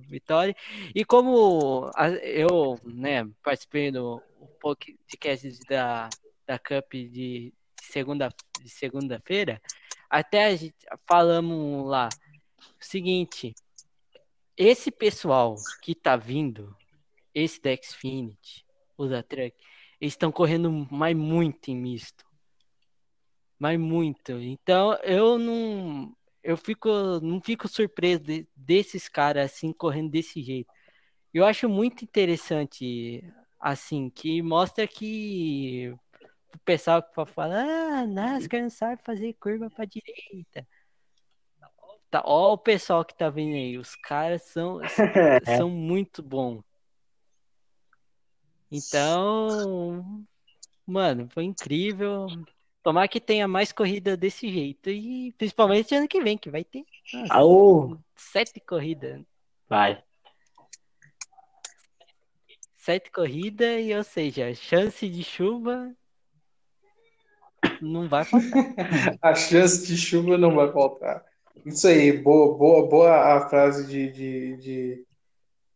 [0.08, 0.56] vitória.
[0.92, 1.88] E como
[2.22, 4.20] eu né, participei do
[4.60, 6.08] podcast da,
[6.46, 8.28] da Cup de segunda
[8.60, 9.60] de segunda-feira,
[10.10, 10.74] até a gente
[11.06, 12.08] falamos lá
[12.60, 13.54] o seguinte,
[14.56, 16.76] esse pessoal que tá vindo,
[17.34, 18.64] esse da Xfinity,
[18.96, 19.54] os da Truck,
[20.00, 22.24] eles estão correndo mais muito em misto.
[23.58, 24.32] Mais muito.
[24.32, 26.88] Então eu não eu fico
[27.20, 30.72] não fico surpreso de, desses caras assim correndo desse jeito.
[31.34, 33.22] Eu acho muito interessante
[33.60, 35.94] assim, que mostra que
[36.54, 40.66] o pessoal que fala, ah, NASCAR não sabe fazer curva para direita.
[42.10, 43.76] Tá, ó o pessoal que tá vindo aí.
[43.76, 44.80] Os caras são,
[45.66, 46.62] são muito bons.
[48.70, 50.24] Então,
[50.86, 52.26] mano, foi incrível.
[52.82, 54.88] Tomara que tenha mais corrida desse jeito.
[54.88, 59.22] E principalmente ano que vem, que vai ter nossa, sete corridas.
[59.68, 60.02] vai.
[62.88, 65.94] Sete corridas, e ou seja, chance de chuva
[67.82, 68.64] não vai faltar.
[69.20, 71.22] A chance de chuva não vai faltar.
[71.66, 75.04] Isso aí, boa, boa, boa a frase de, de, de-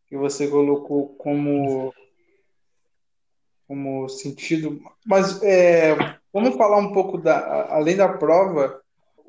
[0.07, 1.93] que você colocou como,
[3.69, 4.81] como sentido.
[5.05, 5.95] Mas é,
[6.33, 8.81] vamos falar um pouco da, além da prova.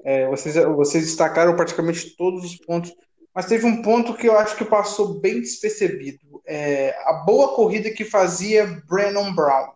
[0.06, 2.96] é, vocês, vocês destacaram praticamente todos os pontos,
[3.34, 6.42] mas teve um ponto que eu acho que passou bem despercebido.
[6.46, 9.72] É, a boa corrida que fazia Brandon Brown.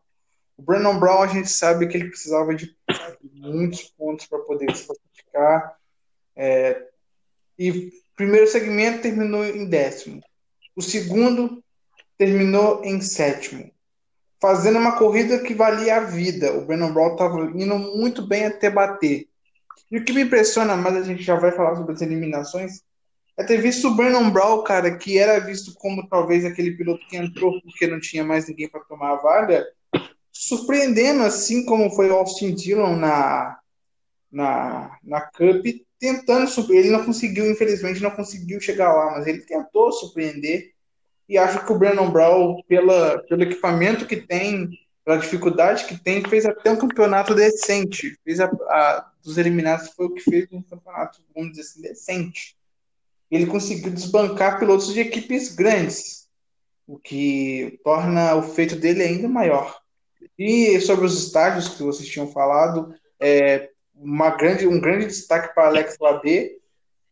[0.57, 2.75] O Brandon Brown, a gente sabe que ele precisava de
[3.33, 5.75] muitos pontos para poder se classificar.
[6.35, 6.83] É,
[7.57, 10.21] e primeiro segmento terminou em décimo.
[10.75, 11.63] O segundo
[12.17, 13.71] terminou em sétimo.
[14.39, 16.53] Fazendo uma corrida que valia a vida.
[16.53, 19.27] O Brandon Brown estava indo muito bem até bater.
[19.89, 22.83] E o que me impressiona mais, a gente já vai falar sobre as eliminações,
[23.37, 27.17] é ter visto o Brandon Brown, cara, que era visto como talvez aquele piloto que
[27.17, 29.65] entrou porque não tinha mais ninguém para tomar a vaga,
[30.31, 33.59] surpreendendo, assim como foi o Austin Dillon na,
[34.31, 35.65] na, na Cup,
[35.99, 36.87] tentando surpreender.
[36.87, 40.71] Ele não conseguiu, infelizmente, não conseguiu chegar lá, mas ele tentou surpreender.
[41.29, 44.69] E acho que o Brandon Brown, pela, pelo equipamento que tem,
[45.05, 48.17] pela dificuldade que tem, fez até um campeonato decente.
[48.23, 52.56] Fez a, a- dos eliminados foi o que fez um campeonato, vamos dizer assim, decente.
[53.29, 56.27] Ele conseguiu desbancar pilotos de equipes grandes,
[56.85, 59.77] o que torna o feito dele ainda maior.
[60.37, 65.67] E sobre os estágios que vocês tinham falado, é, uma grande, um grande destaque para
[65.67, 66.51] Alex Labé,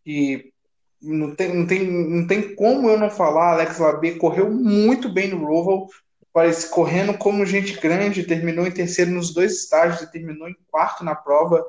[0.03, 0.53] que
[1.01, 5.30] não tem, não, tem, não tem como eu não falar, Alex Labé correu muito bem
[5.30, 5.88] no Roval,
[6.32, 11.03] parece correndo como gente grande, terminou em terceiro nos dois estágios e terminou em quarto
[11.03, 11.66] na prova,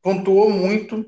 [0.00, 1.04] pontuou muito.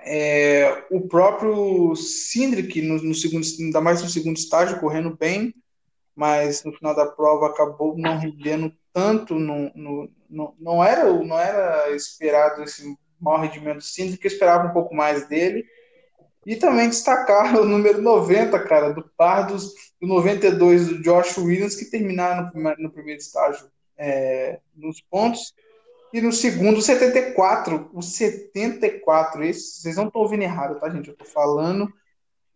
[0.00, 5.54] É, o próprio Sindrick, no, no segundo, ainda mais no segundo estágio, correndo bem,
[6.14, 11.38] mas no final da prova acabou não rendendo tanto, no, no, no- não, era, não
[11.38, 15.64] era esperado esse mau rendimento do Sindrick, eu esperava um pouco mais dele.
[16.46, 21.90] E também destacar o número 90, cara, do Pardos, do 92 do Josh Williams, que
[21.90, 25.54] terminaram no, no primeiro estágio é, nos pontos.
[26.12, 27.90] E no segundo, o 74.
[27.92, 31.08] O 74, esse, vocês não estão ouvindo errado, tá, gente?
[31.08, 31.92] Eu tô falando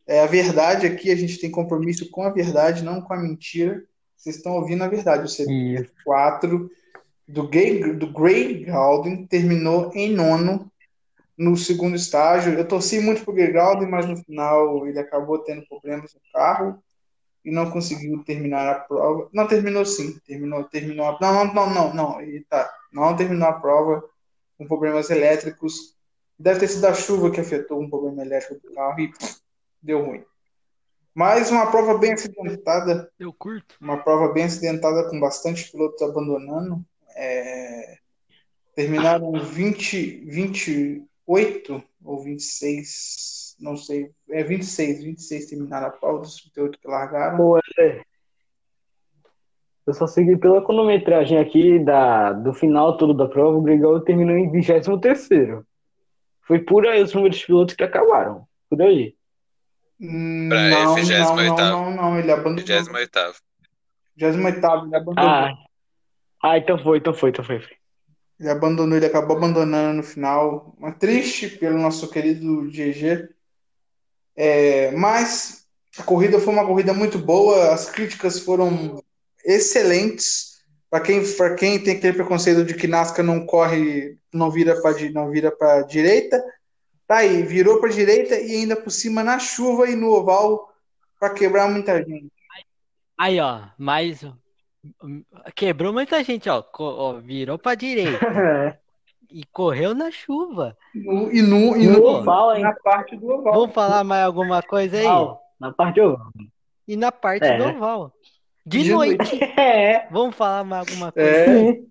[0.06, 3.82] é, a verdade aqui, a gente tem compromisso com a verdade, não com a mentira.
[4.16, 5.24] Vocês estão ouvindo a verdade.
[5.24, 6.70] O 74
[7.28, 10.70] do, Gay, do Gray Galding terminou em nono
[11.36, 12.54] no segundo estágio.
[12.54, 16.82] Eu torci muito pro Gray Galding, mas no final ele acabou tendo problemas no carro
[17.44, 19.28] e não conseguiu terminar a prova.
[19.32, 20.18] Não, terminou sim.
[20.26, 21.18] Terminou, terminou a...
[21.20, 22.20] Não, não, não, não, não.
[22.20, 22.72] Ele tá...
[22.92, 24.02] Não terminou a prova
[24.56, 25.96] com problemas elétricos.
[26.38, 29.12] Deve ter sido a chuva que afetou um problema elétrico do carro e
[29.82, 30.24] deu ruim.
[31.14, 33.76] Mas uma prova bem acidentada, Eu curto.
[33.80, 36.84] uma prova bem acidentada com bastante pilotos abandonando.
[37.14, 37.98] É,
[38.74, 46.88] Terminaram 20, 28 ou 26, não sei, é 26, 26 terminaram a dos 38 que
[46.88, 47.36] largaram.
[47.36, 48.02] Pô, é.
[49.86, 54.36] Eu só segui pela cronometragem aqui da, do final todo da prova, o Grigol terminou
[54.36, 55.64] em 23º.
[56.42, 58.46] Foi por aí os números de pilotos que acabaram.
[58.68, 59.14] Por aí.
[60.00, 61.36] Hum, Pra Não, não, 28º.
[61.36, 62.56] não, não, não, ele abandonou.
[62.58, 62.90] 28
[64.18, 65.30] 28º, ele abandonou.
[65.30, 65.54] Ah,
[66.42, 67.60] ah então foi, então foi, então foi.
[68.38, 70.74] Ele abandonou, ele acabou abandonando no final.
[70.78, 73.28] Uma triste pelo nosso querido GG.
[74.36, 75.66] É, mas
[75.98, 79.02] a corrida foi uma corrida muito boa, as críticas foram
[79.44, 80.52] excelentes.
[80.88, 84.94] Para quem, pra quem tem aquele preconceito de que Nascar não corre, não vira para
[85.10, 86.42] não vira para direita,
[87.06, 90.70] tá aí, virou para direita e ainda por cima na chuva e no oval
[91.18, 92.30] para quebrar muita gente.
[93.18, 94.24] Aí, ó, mais.
[95.54, 96.62] Quebrou muita gente, ó.
[96.78, 98.18] Ó, virou pra direita.
[99.32, 100.76] e correu na chuva.
[100.94, 102.62] No- e no, e No no, oval, hein?
[102.62, 103.54] na parte do oval.
[103.54, 105.06] Vamos falar mais alguma coisa aí?
[105.06, 106.30] Oval, na parte oval.
[106.86, 107.56] E na parte É.
[107.56, 108.12] do oval.
[108.64, 109.38] De, De noite.
[109.58, 110.06] É.
[110.10, 111.28] Vamos falar mais alguma coisa?
[111.28, 111.86] É, Sim.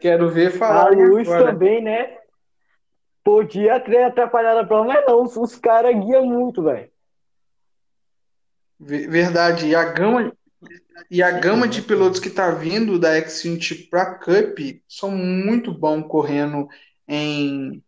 [0.00, 1.52] quero ver A falar luz agora.
[1.52, 2.16] também, né?
[3.22, 6.90] Podia ter atrapalhado a prova, mas não, os, os caras guiam muito, velho.
[8.78, 9.66] Ve- Verdade.
[9.68, 10.32] E a gama,
[11.10, 16.06] e a gama de pilotos que tá vindo da Xfinity pra Cup são muito bons
[16.08, 16.66] correndo
[17.06, 17.82] em,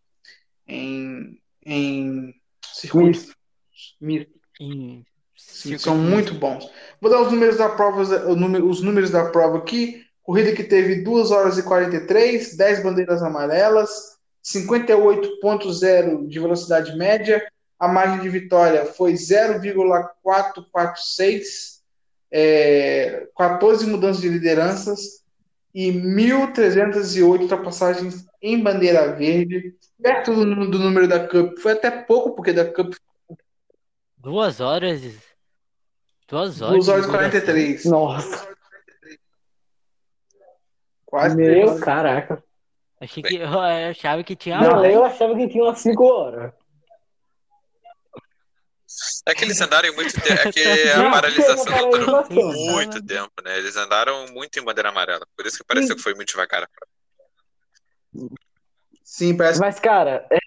[0.66, 2.34] em, em
[2.72, 3.34] circuitos
[4.00, 4.34] mistos.
[4.58, 5.04] Sim,
[5.36, 6.68] circuito são muito bons.
[7.00, 10.04] Vou dar os números da prova, os números da prova aqui.
[10.22, 17.46] Corrida que teve 2 horas e 43, 10 bandeiras amarelas, 58.0 de velocidade média.
[17.78, 21.75] A margem de vitória foi 0,446,
[22.30, 25.24] é, 14 mudanças de lideranças
[25.74, 31.58] e 1.308 ultrapassagens em bandeira verde, perto do, do número da Cup.
[31.58, 32.94] Foi até pouco, porque da Cup
[34.16, 35.02] Duas horas.
[36.28, 36.86] Duas horas.
[36.86, 37.10] 2 horas e duração.
[37.12, 37.84] 43.
[37.84, 38.56] Nossa,
[41.04, 42.42] Quase três meu caraca.
[43.00, 44.92] Achei que, eu achava que tinha Não, mais.
[44.92, 46.52] eu achava que tinha umas 5 horas.
[49.26, 50.48] É que eles andaram em muito tempo.
[50.48, 53.58] É que a paralisação durou muito tempo, né?
[53.58, 55.26] Eles andaram muito em bandeira amarela.
[55.36, 56.68] Por isso que pareceu que foi muito devagar.
[59.04, 60.38] Sim, parece Mas, cara, é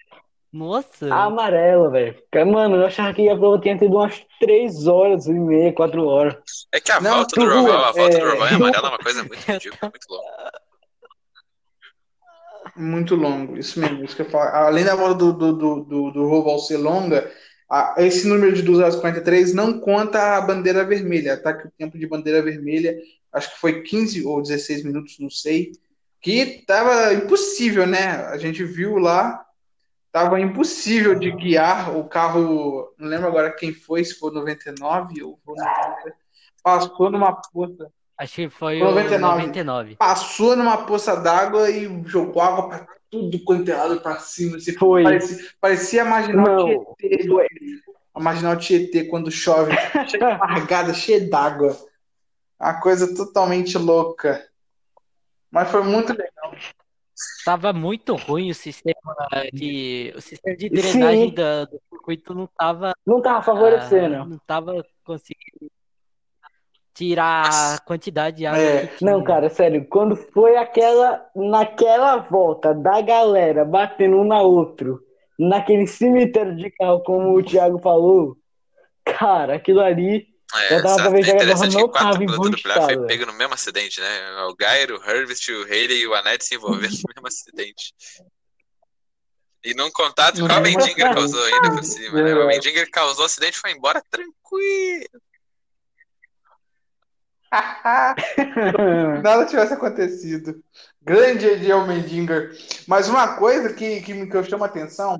[0.52, 1.12] Nossa.
[1.14, 2.16] a amarela, velho.
[2.46, 6.36] Mano, eu achava que a prova tinha tido umas 3 horas e meia, 4 horas.
[6.72, 8.90] É que a Não, volta do Roval, a volta do é- Roval em amarela é
[8.90, 10.60] uma coisa muito ridícula, muito louca.
[12.76, 13.56] muito longo.
[13.56, 14.50] Isso mesmo, isso que eu falo.
[14.54, 17.30] Além da volta do, do, do, do, do Roval ser longa,
[17.70, 21.54] a- esse número de 2 horas e 43 não conta a bandeira vermelha, tá?
[21.54, 22.98] Que o tempo de bandeira vermelha,
[23.32, 25.72] acho que foi 15 ou 16 minutos, não sei.
[26.20, 28.26] Que tava impossível, né?
[28.26, 29.42] A gente viu lá,
[30.12, 32.92] tava impossível de guiar o carro.
[32.98, 36.14] Não lembro agora quem foi, se foi 99 ou foi 90.
[36.62, 37.90] Passou numa puta.
[38.18, 39.32] Acho que foi 99.
[39.32, 39.96] o 99.
[39.96, 44.56] passou numa poça d'água e jogou água pra tudo quanto é lado pra cima.
[44.56, 45.02] Assim, Foi.
[45.02, 46.94] Parecia, parecia a marginal Não.
[46.98, 47.48] Tietê.
[48.14, 49.72] A marginal Tietê quando chove,
[50.08, 51.76] cheia de margada, cheia d'água.
[52.58, 54.46] Uma coisa totalmente louca.
[55.50, 56.54] Mas foi muito legal.
[57.44, 58.94] Tava muito ruim o sistema
[59.52, 60.12] de.
[60.16, 62.92] O sistema de drenagem da- do circuito não tava.
[63.06, 64.24] Não tava ah, favorecendo.
[64.24, 65.70] não tava conseguindo
[67.00, 68.86] tirar a quantidade de água É.
[68.86, 69.10] que tinha.
[69.10, 75.00] Não, cara, sério, quando foi aquela, naquela volta da galera batendo um na outro,
[75.38, 78.36] naquele cemitério de carro, como o Thiago falou,
[79.04, 82.50] cara, aquilo ali, É, Eu tava pra ver É que a interessante não tava pilotos
[82.50, 84.42] do Pilar foi pego no mesmo acidente, né?
[84.48, 87.94] O Gairo, o Hervist, o Haley e o Anete se envolveram no mesmo acidente.
[89.64, 92.34] E num contato o mesmo Mendinger causou ainda por cima, né?
[92.34, 92.46] O.
[92.48, 95.06] Mendinger causou o acidente e foi embora tranquilo.
[99.22, 100.62] Nada tivesse acontecido.
[101.02, 102.52] Grande Eddie Almendinger.
[102.86, 105.18] Mas uma coisa que, que, me- que eu chamo a atenção,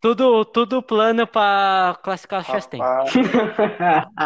[0.00, 2.80] Tudo, tudo plano pra classificar o Chastain.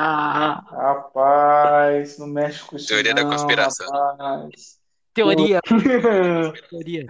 [0.71, 3.89] rapaz, não mexe com isso Teoria da não, conspiração.
[3.91, 4.79] rapaz.
[5.15, 5.61] Teoria.
[6.71, 7.07] Teoria.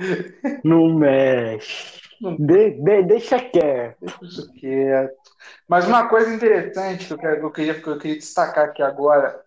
[0.65, 2.01] Não mexe.
[2.21, 3.97] De- de- deixa quieto.
[4.21, 5.17] Deixa quieto.
[5.67, 9.43] Mas uma coisa interessante que eu, quero- eu queria, que eu queria destacar aqui agora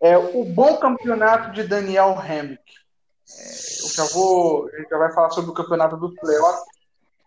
[0.00, 2.62] é o bom campeonato de Daniel Hemmick.
[3.28, 6.62] É, eu já vou, a gente já vai falar sobre o campeonato do playoff,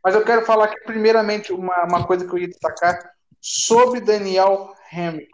[0.04, 3.12] mas eu quero falar aqui primeiramente uma, uma coisa que eu ia destacar
[3.42, 5.30] sobre Daniel Hemmick.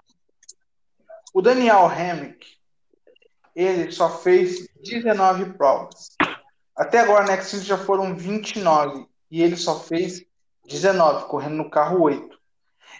[1.34, 2.46] O Daniel Hemmick,
[3.56, 6.10] ele só fez 19 provas.
[6.76, 10.26] Até agora na X já foram 29 e ele só fez
[10.68, 12.38] 19, correndo no carro 8.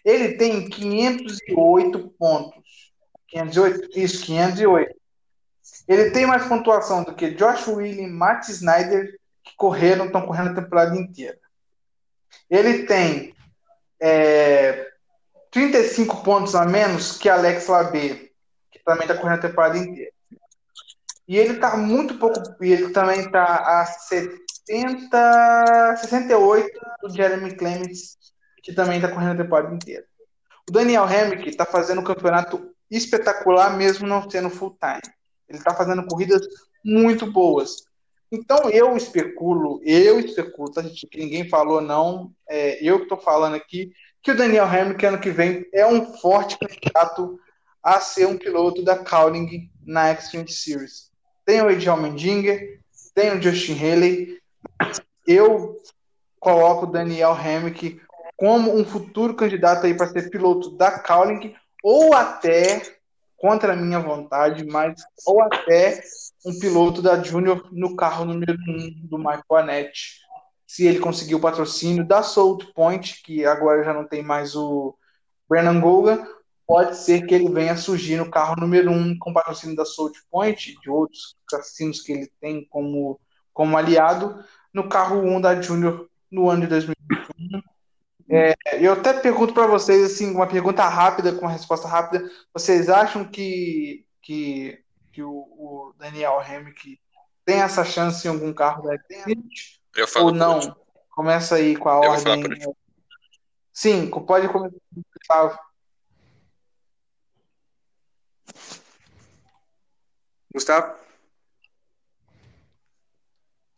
[0.04, 2.64] Ele tem 508 pontos.
[3.28, 4.00] 508?
[4.00, 4.96] Isso, 508.
[5.88, 10.62] Ele tem mais pontuação do que Josh Williams, Matt Snyder, que correram, estão correndo a
[10.62, 11.38] temporada inteira.
[12.50, 13.34] Ele tem
[14.00, 14.88] é,
[15.52, 18.30] 35 pontos a menos que Alex Labé,
[18.72, 20.12] que também está correndo a temporada inteira.
[21.28, 22.40] E ele está muito pouco.
[22.62, 28.18] Ele também está a 70, 68 do Jeremy Clements,
[28.64, 30.06] que também está correndo a temporada inteira.
[30.68, 35.14] O Daniel Hemrick está fazendo um campeonato espetacular, mesmo não sendo full time.
[35.48, 36.42] Ele está fazendo corridas
[36.84, 37.86] muito boas.
[38.32, 41.08] Então eu especulo, eu especulo, tá, gente?
[41.08, 42.32] Que ninguém falou, não.
[42.50, 43.92] É, eu que estou falando aqui,
[44.22, 47.40] que o Daniel Hemrick ano que vem é um forte candidato
[47.84, 51.12] a ser um piloto da Cowling na Xfinity Series.
[51.46, 52.80] Tem o Ed Almendinger,
[53.14, 54.40] tem o Justin Haley.
[55.28, 55.78] Eu
[56.40, 58.00] coloco o Daniel Hemrick
[58.38, 62.82] como um futuro candidato aí para ser piloto da Cowling ou até
[63.38, 66.02] contra a minha vontade, mas ou até
[66.46, 70.22] um piloto da Junior no carro número 1 do Michael Annette.
[70.68, 74.96] Se ele conseguir o patrocínio da Salt Point, que agora já não tem mais o
[75.48, 76.28] Brennan Goga,
[76.68, 80.76] pode ser que ele venha surgir no carro número 1 com patrocínio da Salt Point
[80.82, 83.20] de outros cassinos que ele tem como,
[83.56, 84.44] como aliado
[84.74, 87.62] no carro 1 da Junior no ano de 2021.
[88.30, 88.54] É,
[88.86, 92.30] eu até pergunto para vocês assim, uma pergunta rápida com uma resposta rápida.
[92.54, 94.84] Vocês acham que, que,
[95.14, 97.00] que o, o Daniel Hemmick
[97.46, 99.80] tem essa chance em algum carro da Xfinity?
[99.96, 100.76] Eu falo Ou não?
[101.12, 102.60] Começa aí com a Eu ordem.
[103.72, 104.76] Sim, pode começar.
[105.14, 105.60] Gustavo.
[110.54, 111.05] Gustavo?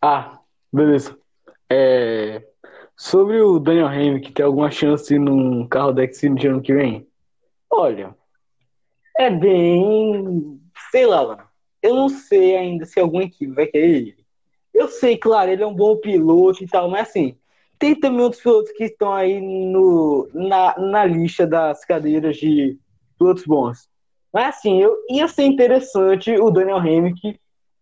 [0.02, 0.40] Ah,
[0.72, 1.18] beleza.
[1.70, 2.46] É,
[2.96, 7.08] sobre o Daniel Hamilton, que tem alguma chance num carro da Xfinity ano que vem?
[7.70, 8.16] Olha,
[9.18, 10.60] é bem.
[10.92, 11.44] Sei lá, mano.
[11.82, 14.26] Eu não sei ainda se alguma equipe vai querer ele.
[14.74, 17.38] Eu sei, claro, ele é um bom piloto e tal, mas assim,
[17.80, 22.78] tem também outros pilotos que estão aí no, na, na lista das cadeiras de
[23.18, 23.90] pilotos bons.
[24.34, 27.34] Mas assim, eu, ia ser interessante o Daniel Hamilton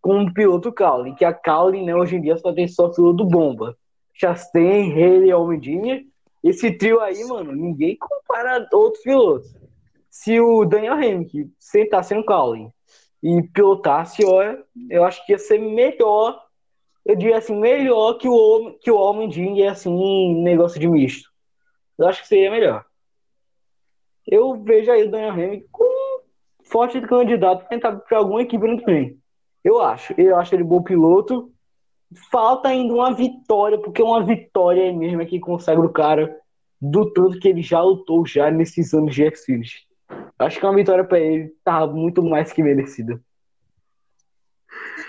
[0.06, 3.24] com o piloto Cowley, que a Cowley, né, hoje em dia só tem só piloto
[3.24, 3.76] bomba.
[4.14, 6.04] Chastain, Haley, Almedinha.
[6.44, 9.52] Esse trio aí, mano, ninguém compara outros pilotos.
[10.08, 12.68] Se o Daniel Hamilton sentasse no Cowley
[13.20, 16.40] e pilotasse, olha, eu acho que ia ser melhor,
[17.04, 21.28] eu diria assim, melhor que o, que o Almedinha, assim, negócio de misto.
[21.98, 22.84] Eu acho que seria melhor.
[24.24, 26.22] Eu vejo aí o Daniel Hamilton como
[26.62, 29.18] forte candidato para tentar para alguma equipe no vem.
[29.66, 30.14] Eu acho.
[30.16, 31.52] Eu acho ele bom piloto.
[32.30, 36.38] Falta ainda uma vitória, porque uma vitória mesmo é que consegue o cara
[36.80, 39.88] do tanto que ele já lutou já nesses anos de Xfinity.
[40.38, 43.20] Acho que uma vitória para ele tá muito mais que merecida.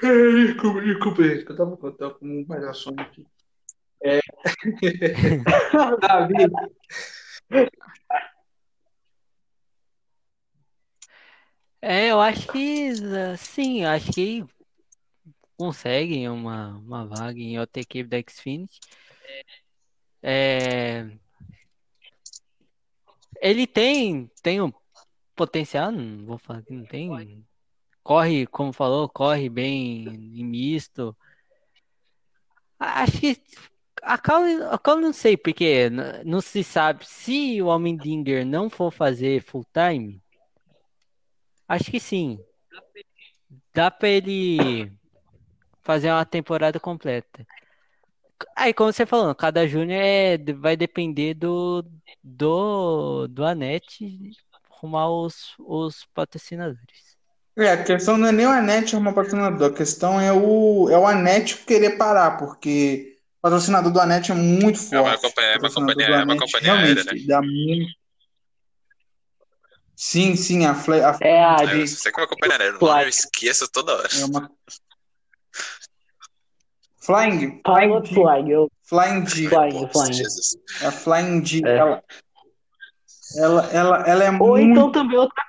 [0.01, 3.27] Desculpa, desculpa, gente, eu tava, eu tava com um palhação aqui.
[4.03, 4.19] É...
[6.01, 6.33] Davi,
[11.81, 12.91] É, eu acho que
[13.37, 14.43] sim, eu acho que
[15.57, 18.79] conseguem uma, uma vaga em outra equipe da Xfinity.
[20.21, 21.07] É,
[23.41, 24.71] ele tem, tem um
[25.35, 27.45] potencial, não vou falar que não tem.
[28.03, 31.15] Corre, como falou, corre bem em misto.
[32.79, 33.41] Acho que
[34.03, 38.91] a Cal, a não sei, porque n- não se sabe se o Almendinger não for
[38.91, 40.21] fazer full time.
[41.67, 42.39] Acho que sim.
[43.73, 44.91] Dá pra ele
[45.83, 47.45] fazer uma temporada completa.
[48.55, 51.83] Aí, como você falou, cada júnior é, vai depender do,
[52.23, 54.31] do, do Anete
[54.71, 57.17] arrumar os, os patrocinadores.
[57.57, 60.97] É, a questão não é nem o Anete arrumar patrocinador, a questão é o, é
[60.97, 64.93] o Anete querer parar, porque o patrocinador do Anete é muito forte.
[64.95, 67.97] É uma companhia- é uma companhia- é uma companhia aérea, realmente dá muito.
[69.99, 72.87] Sim, sim, a, Fle a É a Eu de sei como é aérea, o Fly.
[72.87, 74.07] nome eu esqueço toda hora.
[74.21, 74.51] é uma
[76.99, 78.49] Flying, Pilot Flying.
[78.51, 80.13] Eu, Flying D, Flying, Flying.
[80.13, 80.57] Jesus.
[80.81, 81.77] é a Flying D, É.
[81.77, 82.03] ela,
[83.37, 85.43] ela, ela, ela é Ou muito então também outra.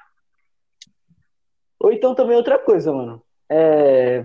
[1.80, 3.22] Ou então também outra coisa, mano.
[3.50, 4.22] É...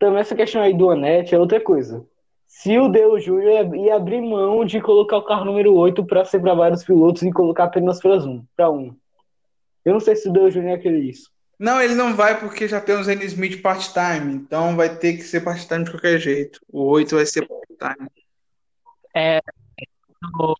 [0.00, 2.04] Também essa questão aí do Anete é outra coisa.
[2.46, 6.40] Se o Deu Júnior ia abrir mão de colocar o carro número 8 para ser
[6.40, 8.96] para vários pilotos e colocar apenas para um, para um.
[9.84, 11.30] Eu não sei se o Deu Júnior ia querer isso.
[11.58, 15.22] Não, ele não vai porque já tem o Zane Smith part-time, então vai ter que
[15.22, 16.60] ser part-time de qualquer jeito.
[16.68, 18.08] O 8 vai ser part-time.
[19.14, 19.40] É
[20.38, 20.54] o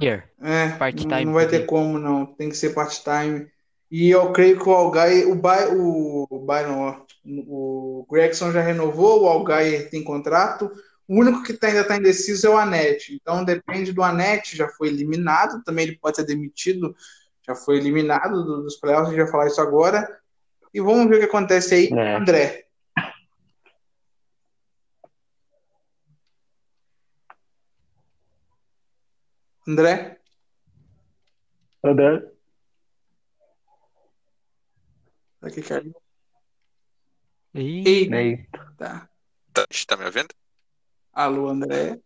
[0.00, 0.30] Ayer.
[0.42, 3.46] É, Part-time não vai ter como não, tem que ser part-time.
[3.90, 7.02] E eu creio que o Algair, o, By, o Byron, ó,
[7.46, 10.70] o Gregson já renovou, o Algair tem contrato.
[11.06, 13.14] O único que tá- ainda está indeciso é o Anete.
[13.14, 16.96] Então depende do Anete, já foi eliminado, também ele pode ser demitido,
[17.46, 20.20] já foi eliminado do- dos playoffs, a gente vai falar isso agora.
[20.72, 22.16] E vamos ver o que acontece aí, É.
[22.16, 22.64] André.
[29.66, 30.20] André?
[31.82, 32.30] André?
[35.42, 35.94] Aqui caiu.
[37.54, 38.46] Eita, Aí.
[38.76, 39.08] tá.
[39.52, 40.28] Tá, tá me ouvindo?
[41.12, 42.00] Alô, André?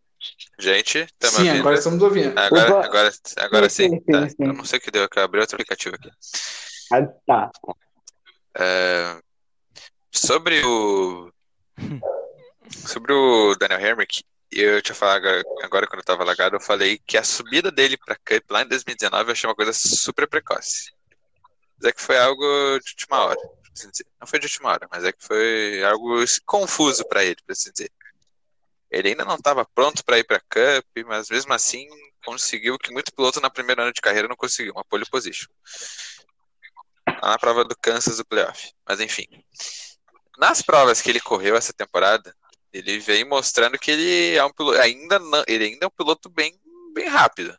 [0.59, 1.61] Gente, tá me Sim, ouvindo?
[1.61, 2.39] agora estamos ouvindo.
[2.39, 2.85] Agora, Opa.
[2.87, 4.01] agora, agora Sim, sim.
[4.05, 4.29] sim, Tá.
[4.29, 4.37] sim.
[4.41, 6.11] Eu não sei o que deu, que eu abri outro aplicativo aqui.
[6.93, 7.51] Ah, tá.
[8.57, 9.21] É,
[10.13, 11.33] Sobre o.
[12.71, 16.99] Sobre o Daniel Hemrick, eu tinha falado agora, agora quando eu tava lagado, eu falei
[17.07, 20.91] que a subida dele pra Cup lá em 2019 eu achei uma coisa super precoce.
[21.79, 22.43] Mas é que foi algo
[22.81, 23.39] de última hora,
[23.75, 23.89] assim.
[24.21, 27.71] Não foi de última hora, mas é que foi algo confuso pra ele, por assim
[27.71, 27.91] dizer.
[28.91, 31.87] Ele ainda não estava pronto para ir pra Cup, mas mesmo assim
[32.25, 35.49] conseguiu o que muito piloto na primeira ano de carreira não conseguiu, uma pole position.
[37.23, 38.73] Lá na prova do Kansas do playoff.
[38.87, 39.27] Mas enfim.
[40.39, 42.35] Nas provas que ele correu essa temporada,
[42.73, 46.29] Ele vem mostrando que ele é um piloto, ainda não, ele ainda é um piloto
[46.29, 46.59] bem,
[46.95, 47.57] bem rápido.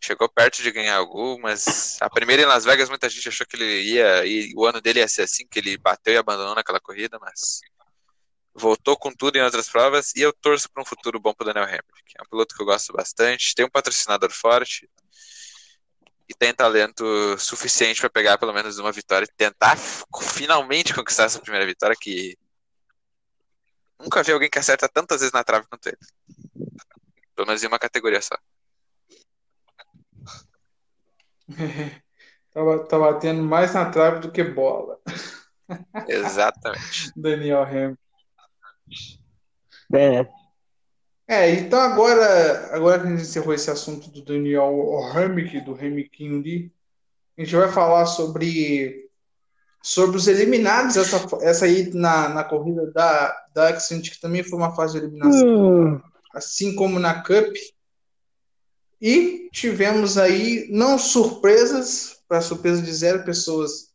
[0.00, 2.00] Chegou perto de ganhar algumas.
[2.00, 4.24] A primeira em Las Vegas, muita gente achou que ele ia.
[4.24, 7.60] E o ano dele ia ser assim, que ele bateu e abandonou naquela corrida, mas
[8.56, 10.12] voltou com tudo em outras provas.
[10.16, 12.66] E eu torço para um futuro bom para Daniel que é um piloto que eu
[12.66, 13.54] gosto bastante.
[13.54, 14.88] Tem um patrocinador forte
[16.28, 17.04] e tem talento
[17.38, 22.36] suficiente para pegar pelo menos uma vitória e tentar finalmente conquistar essa primeira vitória que
[23.98, 25.98] nunca vi alguém que acerta tantas vezes na trave quanto ele.
[27.34, 28.36] Pelo menos em uma categoria só.
[32.88, 34.98] tá batendo mais na trave do que bola.
[36.08, 37.12] Exatamente.
[37.16, 38.05] Daniel Hamilton.
[39.92, 40.26] É,
[41.28, 46.38] É, então agora, agora que a gente encerrou esse assunto do Daniel Hamilton, do Hamilton
[46.38, 46.72] ali,
[47.36, 49.10] a gente vai falar sobre,
[49.82, 54.58] sobre os eliminados, essa, essa aí na, na corrida da, da Accent, que também foi
[54.58, 56.00] uma fase de eliminação, hum,
[56.32, 57.54] assim como na Cup.
[59.00, 63.90] E tivemos aí, não surpresas, para surpresa de zero pessoas,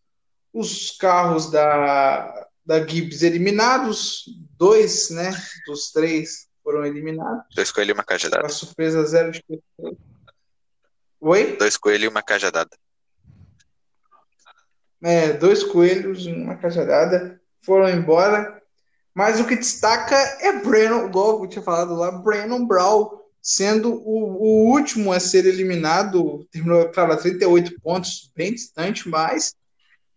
[0.54, 4.26] os carros da, da Gibbs eliminados,
[4.62, 5.32] dois né,
[5.66, 8.43] dos três foram eliminados, Dois coelhos e uma cajadada.
[8.43, 9.43] para surpresa zero de.
[11.20, 11.57] Oi?
[11.57, 12.78] Dois coelhos e uma cajadada.
[15.03, 18.62] É, dois coelhos e uma cajadada foram embora.
[19.16, 24.43] Mas o que destaca é Brandon, igual eu tinha falado lá, Brandon Brown sendo o,
[24.43, 29.55] o último a ser eliminado, terminou para 38 pontos, bem distante, mas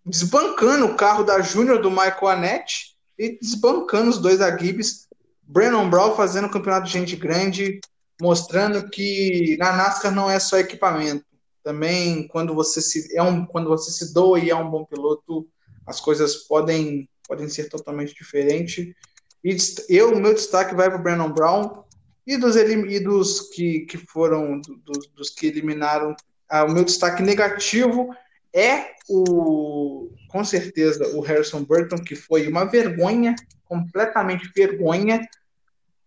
[0.04, 5.06] desbancando o carro da Júnior do Michael Anete e desbancando os dois da Gibbs.
[5.42, 7.80] Brandon Brown fazendo campeonato de gente grande,
[8.20, 11.24] mostrando que na NASCAR não é só equipamento.
[11.62, 15.46] Também quando você se é um quando você se doa e é um bom piloto,
[15.86, 18.94] as coisas podem podem ser totalmente diferentes.
[19.42, 19.56] E
[19.88, 21.84] eu o meu destaque vai para o Brandon Brown
[22.26, 26.14] e dos e dos que, que foram do- dos, dos que eliminaram.
[26.48, 28.14] Ah, o meu destaque negativo
[28.52, 35.24] é o com certeza o Harrison Burton que foi uma vergonha, completamente vergonha,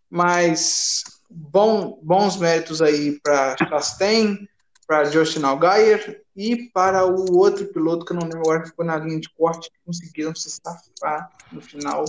[0.10, 4.46] mas bom, bons méritos aí para Chastain,
[4.86, 8.84] para Justin Allgaier e para o outro piloto que eu não lembro agora que ficou
[8.84, 12.04] na linha de corte que conseguiram se safar no final.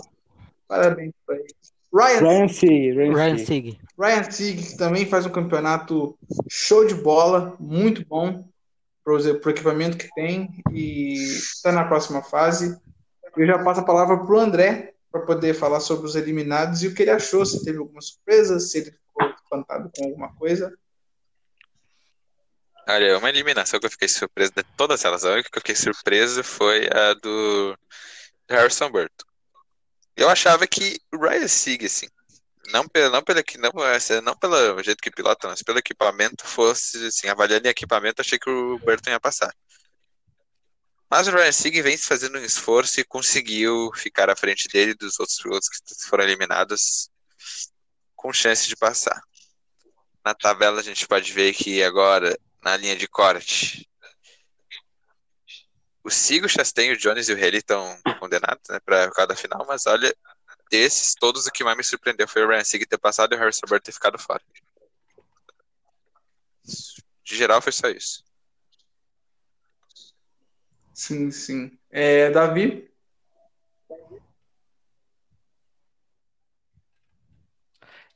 [0.66, 1.54] Parabéns para eles.
[1.94, 2.18] Ryan,
[3.14, 3.38] Ryan.
[3.38, 3.78] Sig.
[3.96, 8.44] Ryan Sieg que também faz um campeonato show de bola, muito bom
[9.40, 12.78] para o equipamento que tem e está na próxima fase.
[13.36, 16.88] Eu já passo a palavra para o André para poder falar sobre os eliminados e
[16.88, 20.72] o que ele achou, se teve alguma surpresa, se ele ficou espantado com alguma coisa.
[22.86, 25.24] Olha, uma eliminação que eu fiquei surpreso de todas elas.
[25.24, 27.76] A única que eu fiquei surpreso foi a do
[28.48, 29.24] Harrison Burton.
[30.16, 32.08] Eu achava que o Ryan Sieg, assim,
[32.72, 37.06] não não pelo, equi- não, assim, não pelo jeito que pilota, mas pelo equipamento fosse,
[37.06, 39.54] assim, avaliando em equipamento, achei que o Burton ia passar.
[41.10, 44.94] Mas o Ryan Sieg vem fazendo um esforço e conseguiu ficar à frente dele e
[44.94, 47.10] dos outros pilotos que foram eliminados
[48.14, 49.18] com chance de passar.
[50.24, 53.88] Na tabela a gente pode ver que agora, na linha de corte,
[56.04, 59.64] o Sigo, o Chastain, o Jones e o Haley estão condenados né, para cada final,
[59.66, 60.14] mas olha,
[60.70, 63.38] desses, todos o que mais me surpreendeu foi o Ryan Sieg ter passado e o
[63.38, 64.42] Harrison Burton ter ficado fora.
[67.24, 68.24] De geral, foi só isso.
[70.94, 71.78] Sim, sim.
[71.90, 72.90] É, Davi?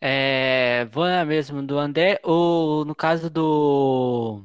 [0.00, 4.44] É, vou na mesma do André, ou no caso do.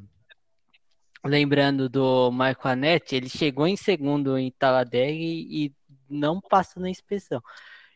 [1.26, 5.76] Lembrando do Michael Anete, ele chegou em segundo em Talladega e, e
[6.08, 7.42] não passou na inspeção.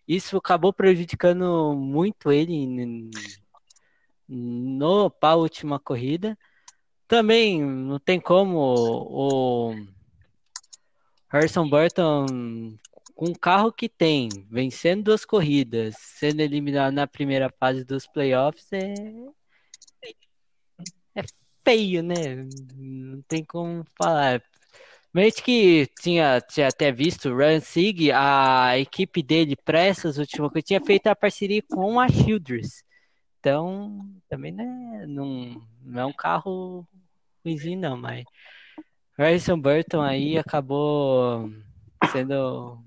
[0.08, 3.10] Isso acabou prejudicando muito ele
[4.28, 6.38] no, para a última corrida.
[7.08, 9.76] Também não tem como o
[11.30, 12.78] Harrison Burton,
[13.16, 18.68] com o carro que tem, vencendo duas corridas, sendo eliminado na primeira fase dos playoffs,
[18.74, 18.94] é,
[21.16, 21.24] é
[21.64, 22.48] feio, né?
[22.76, 24.42] Não tem como falar.
[25.14, 30.52] Mas que tinha, tinha até visto o Ryan Sieg, a equipe dele para essas últimas
[30.64, 32.84] tinha feito a parceria com a Childress.
[33.40, 36.88] Então, também né, não, não é um carro
[37.44, 38.24] ruimzinho, não, mas
[39.18, 41.52] Harrison Burton aí acabou
[42.12, 42.82] sendo,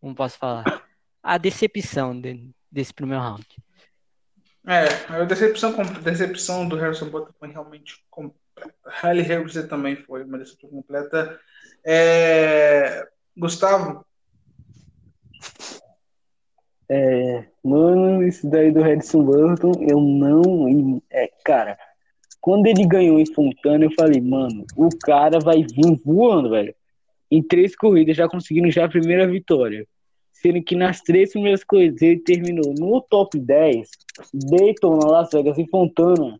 [0.00, 0.64] como posso falar,
[1.22, 3.46] a decepção de- desse primeiro round.
[4.66, 8.02] É, a decepção, decepção do Harrison Butler foi realmente
[9.02, 11.38] Hailey Harrison também foi uma decepção completa.
[11.84, 14.04] É, Gustavo,
[16.94, 21.02] É, mano, isso daí do Harrison Burton, eu não.
[21.10, 21.78] É, cara,
[22.38, 26.74] quando ele ganhou em Fontana, eu falei, mano, o cara vai vir voando, velho.
[27.30, 29.86] Em três corridas, já conseguindo já a primeira vitória.
[30.34, 33.88] Sendo que nas três primeiras corridas ele terminou no top 10,
[34.34, 36.38] Daytona, Las Vegas e Fontana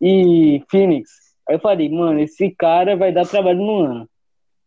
[0.00, 1.10] e Phoenix.
[1.48, 4.08] Aí eu falei, mano, esse cara vai dar trabalho no ano.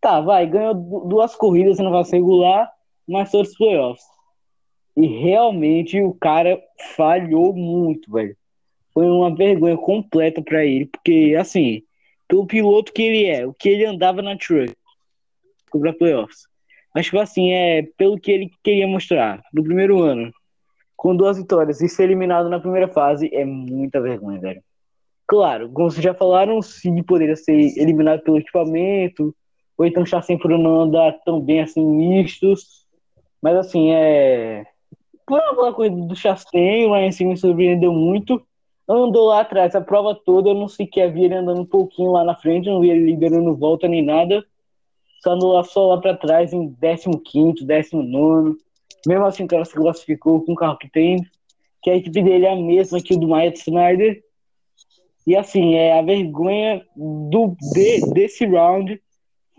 [0.02, 0.74] Tá, vai, ganhou
[1.08, 2.72] duas corridas no negócio regular,
[3.08, 4.06] mas todos os playoffs.
[4.96, 6.62] E realmente o cara
[6.96, 8.36] falhou muito, velho.
[8.94, 11.84] Foi uma vergonha completa para ele, porque, assim,
[12.28, 14.74] pelo piloto que ele é, o que ele andava na truck,
[15.72, 16.48] para playoffs.
[16.94, 20.32] Mas, tipo assim, é pelo que ele queria mostrar no primeiro ano,
[20.96, 24.64] com duas vitórias e ser eliminado na primeira fase, é muita vergonha, velho.
[25.28, 29.36] Claro, como vocês já falaram, sim, poderia ser eliminado pelo equipamento,
[29.78, 32.86] ou então Chassin por não andar tão bem assim mistos.
[33.42, 34.66] Mas assim, é.
[35.26, 38.42] Por uma coisa do Chastain, o Ryan Singer me surpreendeu muito.
[38.88, 42.24] Andou lá atrás a prova toda, eu não sequer vi ele andando um pouquinho lá
[42.24, 44.46] na frente, não vi ele liderando volta nem nada.
[45.24, 48.58] Só andou lá só lá para trás em 15, 19.
[49.08, 51.18] Mesmo assim, o cara se classificou com o carro que tem,
[51.82, 54.24] que a equipe dele é a mesma que o do Myatt Snyder.
[55.26, 59.02] E assim, é a vergonha do, de, desse round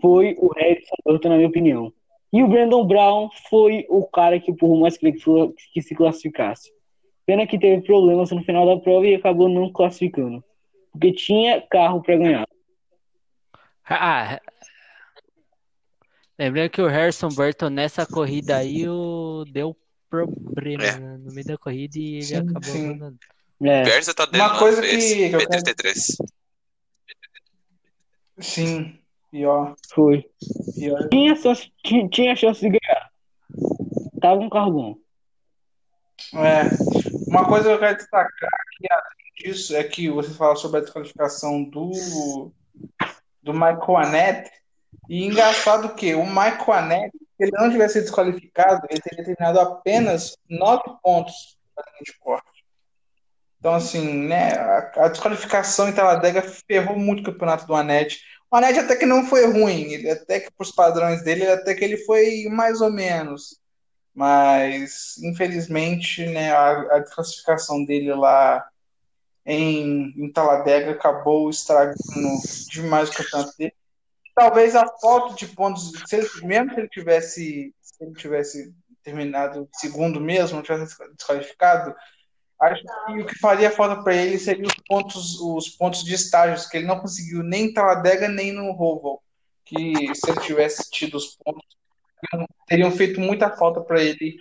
[0.01, 1.91] foi o Harrison Burton, na minha opinião.
[2.31, 6.71] E o Brandon Brown foi o cara que por mais que, que se classificasse.
[7.25, 10.43] Pena que teve problemas no final da prova e acabou não classificando.
[10.91, 12.47] Porque tinha carro para ganhar.
[13.89, 14.39] Ah,
[16.37, 19.45] lembrando que o Harrison Burton nessa corrida aí o...
[19.49, 19.75] deu
[20.09, 20.99] problema é.
[20.99, 22.99] né, no meio da corrida e ele sim, acabou sim.
[23.61, 23.83] É.
[23.83, 26.17] Persa tá dando uma coisa que, que eu P33.
[28.39, 28.99] Sim,
[29.31, 29.75] pior.
[29.89, 30.29] Foi.
[30.75, 31.09] Pior.
[31.09, 33.11] Tinha, chance, tinha, tinha chance de ganhar.
[34.21, 34.97] Tava um carro bom.
[36.35, 36.63] É.
[37.27, 40.81] Uma coisa que eu quero destacar aqui, além disso, é que você fala sobre a
[40.81, 42.51] desqualificação do,
[43.41, 44.51] do Michael Anete.
[45.09, 49.59] E engraçado que o Michael Anete, se ele não tivesse sido desqualificado, ele teria terminado
[49.59, 52.56] apenas nove pontos na linha de corte.
[53.67, 58.21] Então, assim, né, a, a desqualificação em Taladega ferrou muito o campeonato do Anete.
[58.49, 61.75] O Anete até que não foi ruim, ele até que, para os padrões dele, até
[61.75, 63.59] que ele foi mais ou menos.
[64.15, 68.65] Mas, infelizmente, né, a, a desclassificação dele lá
[69.45, 71.97] em, em Taladega acabou estragando
[72.69, 73.73] demais o campeonato dele.
[74.33, 79.67] Talvez a falta de pontos, se ele, mesmo se ele tivesse, se ele tivesse terminado
[79.73, 81.93] segundo mesmo, tivesse desqualificado,
[82.59, 86.65] Acho que o que faria falta para ele seria os pontos, os pontos de estágios,
[86.65, 89.21] que ele não conseguiu nem em Taladega nem no Roval.
[89.63, 91.63] Que se ele tivesse tido os pontos,
[92.65, 94.37] teriam feito muita falta para ele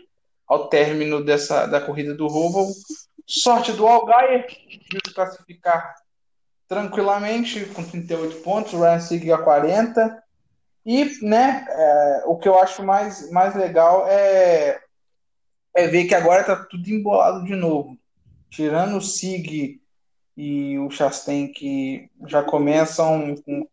[0.47, 2.67] ao término dessa, da corrida do Roval.
[3.27, 5.95] Sorte do Algaia de se classificar
[6.67, 10.23] tranquilamente com 38 pontos, o Ryan Sig a 40.
[10.87, 14.81] E né, é, o que eu acho mais, mais legal é,
[15.75, 17.99] é ver que agora está tudo embolado de novo
[18.57, 19.83] tirando o Sig
[20.35, 23.69] e o Chastain, que já começam com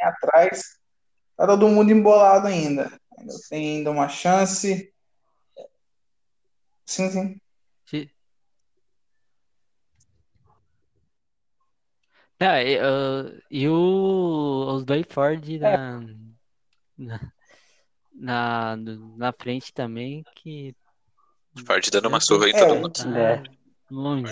[0.00, 0.78] atrás,
[1.36, 2.92] tá todo mundo embolado ainda.
[3.18, 4.92] Ainda tem ainda uma chance.
[6.86, 7.40] Sim, sim.
[7.86, 8.10] sim.
[12.38, 15.78] Ah, e, uh, e o, os dois Ford na, é.
[16.98, 17.32] na,
[18.14, 20.74] na, na, frente também, que.
[21.66, 23.16] Ford dando uma surra em é, todo mundo.
[23.16, 23.63] É.
[23.90, 24.24] Longe.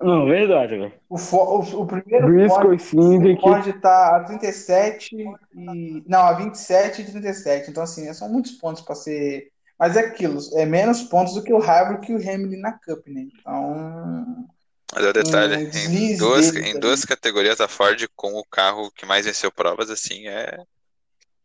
[0.00, 0.92] Não, verdade, velho.
[1.08, 6.04] O, o, o primeiro Briscoe Ford, estar tá a 37 e.
[6.06, 7.70] Não, a 27 e 37.
[7.70, 9.50] Então, assim, são muitos pontos para ser.
[9.78, 13.06] Mas é aquilo, é menos pontos do que o Harvard e o Hamilton na Cup,
[13.08, 13.26] né?
[13.40, 14.46] Então.
[14.94, 18.92] Mas é o detalhe, um em, duas, em duas categorias a Ford com o carro
[18.92, 20.62] que mais venceu provas, assim, é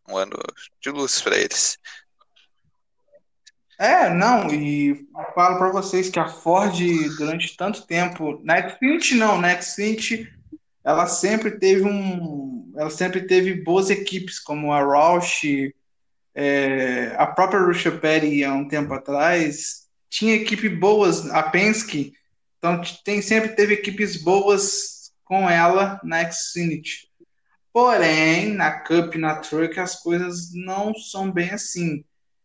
[0.07, 0.37] um ano
[0.79, 1.79] de luz para eles.
[3.79, 6.77] É, não, e falo para vocês que a Ford,
[7.17, 10.29] durante tanto tempo, na Xfinity não, na Xfinity
[10.83, 15.71] ela sempre teve um, ela sempre teve boas equipes, como a Roush,
[16.35, 22.11] é, a própria Russia Petty há um tempo atrás, tinha equipe boas, a Penske,
[22.57, 27.07] então tem, sempre teve equipes boas com ela na Xfinity.
[27.71, 32.03] Porém, na Cup, na Truck, as coisas não são bem assim.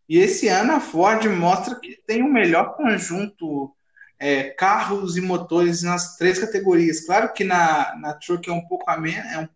[0.09, 3.75] E esse ano a Ford mostra que tem o melhor conjunto
[4.19, 7.05] é, carros e motores nas três categorias.
[7.07, 9.49] Claro que na, na Truck é um pouco a men é um,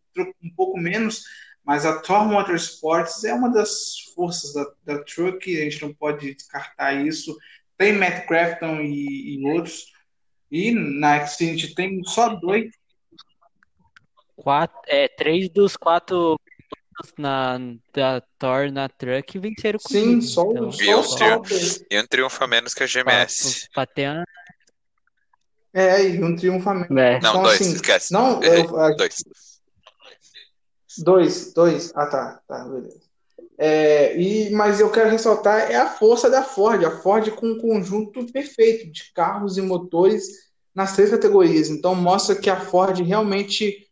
[0.43, 1.23] um pouco menos,
[1.65, 6.35] mas a Thor Motorsports é uma das forças da, da Truck, a gente não pode
[6.35, 7.37] descartar isso.
[7.77, 9.93] tem Matt Crafton e, e outros.
[10.51, 12.73] E na Xfinity tem só dois.
[14.35, 16.39] Quatro, é, três dos quatro
[17.19, 17.59] na,
[17.95, 20.23] da Thor na Truck venceram Sim, comigo.
[20.23, 21.61] só, então, só E um, Sauber.
[21.91, 23.69] e um triunfo a menos que a GMS.
[23.77, 24.25] uma-
[25.75, 26.99] É, e um triunfamento.
[26.99, 27.21] É.
[27.21, 28.13] Não, Então, dois, assim, esquece.
[28.13, 28.65] Não, Errei.
[28.65, 29.17] eu, a- Dois.
[30.99, 31.93] Dois, dois.
[31.95, 32.99] Ah, tá, tá, beleza.
[33.57, 37.59] É, e, mas eu quero ressaltar é a força da Ford, a Ford com um
[37.59, 40.25] conjunto perfeito de carros e motores
[40.75, 41.69] nas três categorias.
[41.69, 43.88] Então mostra que a Ford realmente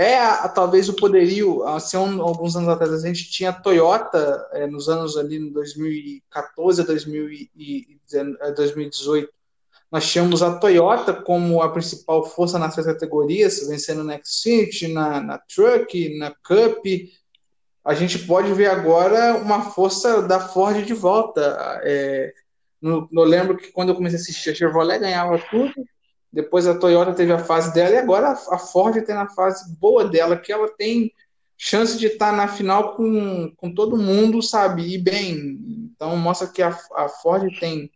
[0.00, 1.64] é a- talvez o poderio.
[1.64, 5.52] Assim, um- alguns anos atrás a gente tinha a Toyota é, nos anos ali em
[5.52, 9.28] 2014 a 2019, a 2018.
[9.90, 15.20] Nós tínhamos a Toyota como a principal força nas três categorias, vencendo na Xfinity, na,
[15.20, 16.84] na Truck, na Cup.
[17.84, 21.80] A gente pode ver agora uma força da Ford de volta.
[21.82, 22.32] É,
[22.80, 25.72] no- eu lembro que quando eu comecei a assistir, a Chevrolet ganhava tudo,
[26.32, 30.04] depois a Toyota teve a fase dela, e agora a Ford tem a fase boa
[30.04, 31.12] dela, que ela tem
[31.56, 34.94] chance de estar na final com, com todo mundo, sabe?
[34.94, 35.58] E bem.
[35.92, 37.90] Então mostra que a, a Ford tem,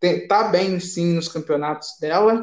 [0.00, 2.40] tem tá bem sim nos campeonatos dela.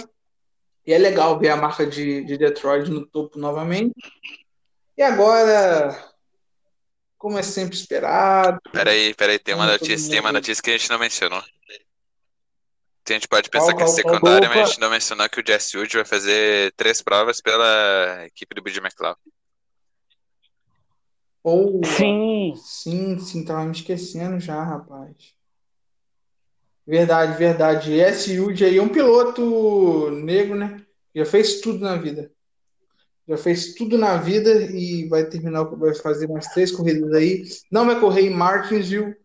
[0.86, 3.94] E é legal ver a marca de, de Detroit no topo novamente.
[4.98, 5.98] E agora,
[7.18, 10.90] como é sempre esperado, Peraí, peraí, tem uma notícia, tem uma notícia que a gente
[10.90, 11.42] não mencionou.
[13.12, 13.95] A gente pode pensar Qual, que é qual, qual?
[13.95, 18.26] secundária, mas a gente não mencionou que o Jesse Wood vai fazer três provas pela
[18.26, 19.18] equipe do BJ McLeod.
[21.43, 22.53] ou Sim.
[22.55, 25.36] sim, sim, tava me esquecendo já, rapaz.
[26.86, 27.93] Verdade, verdade.
[27.93, 30.86] Esse Yudi aí é um piloto negro, né?
[31.16, 32.32] Já fez tudo na vida.
[33.28, 37.43] Já fez tudo na vida e vai terminar, vai fazer umas três corridas aí.
[37.72, 39.16] Não vai correr em Martinsville,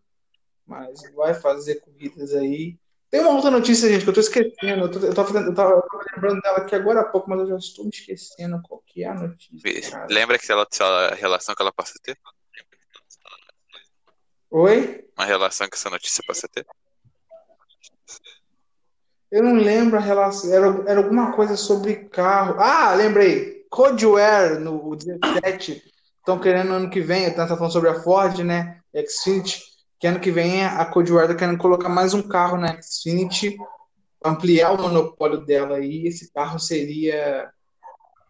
[0.65, 2.77] mas vai fazer corridas aí.
[3.09, 4.83] Tem uma outra notícia, gente, que eu tô esquecendo.
[4.83, 7.39] Eu, tô, eu, tava, eu, tava, eu tava lembrando dela aqui agora há pouco, mas
[7.39, 10.07] eu já estou me esquecendo qual que é a notícia, cara.
[10.09, 12.17] Lembra que ela, a relação que ela possa ter?
[14.49, 15.05] Oi?
[15.17, 16.65] Uma relação que essa notícia possa ter?
[19.31, 20.51] Eu não lembro a relação.
[20.53, 22.55] Era, era alguma coisa sobre carro.
[22.59, 23.65] Ah, lembrei.
[23.69, 25.83] Codeware no 17.
[26.19, 27.33] Estão querendo ano que vem.
[27.33, 28.81] Tá falando sobre a Ford, né?
[28.95, 29.76] Xfinity.
[29.99, 33.57] Que ano que vem a Codeware tá querendo colocar mais um carro na Xfinity.
[34.23, 36.05] Ampliar o monopólio dela aí.
[36.07, 37.49] Esse carro seria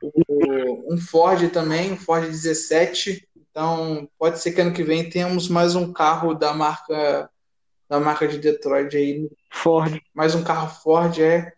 [0.02, 3.28] o- um Ford também, um Ford 17.
[3.50, 7.30] Então, pode ser que ano que vem tenhamos mais um carro da marca
[7.90, 10.02] da marca de Detroit aí Ford.
[10.14, 11.54] mais um carro Ford é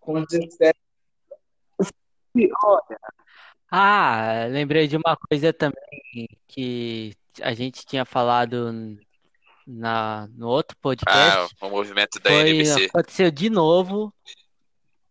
[0.00, 0.78] com 17.
[3.70, 7.12] Ah, lembrei de uma coisa também que
[7.42, 8.72] a gente tinha falado
[9.70, 11.54] na, no outro Ah, podcast.
[11.60, 12.86] o movimento da Foi, NBC.
[12.86, 14.12] aconteceu de novo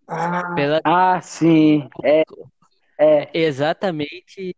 [0.08, 1.88] Ah, pela Ah, sim.
[2.04, 2.24] É.
[3.00, 3.30] É.
[3.38, 4.56] exatamente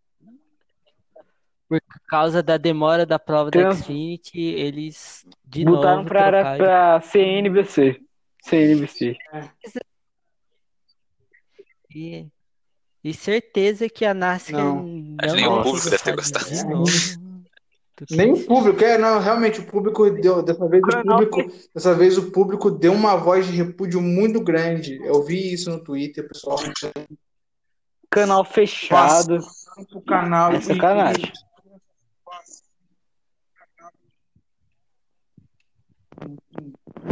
[1.67, 6.57] por causa da demora da prova da Trans- Xfinity, eles de Botaram novo pra, trocaram.
[6.57, 8.01] pra CNBC.
[8.43, 9.17] CNBC.
[11.93, 12.27] E,
[13.03, 14.83] e certeza que a NASCAR Não.
[14.83, 16.45] não Acho que nem o vai público deve ter gostado.
[16.45, 16.91] de novo
[18.11, 22.17] nem o público, é, não, realmente o público deu, dessa vez o público, dessa vez
[22.17, 24.99] o público deu uma voz de repúdio muito grande.
[25.03, 26.57] Eu vi isso no Twitter, o pessoal
[28.09, 29.39] Canal fechado.
[29.89, 31.31] pro canal É sacanagem.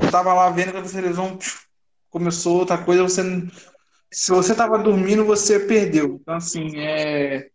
[0.01, 1.37] Eu tava lá vendo que a televisão
[2.09, 3.21] começou outra coisa, você
[4.11, 6.19] se você tava dormindo, você perdeu.
[6.21, 7.49] Então assim, é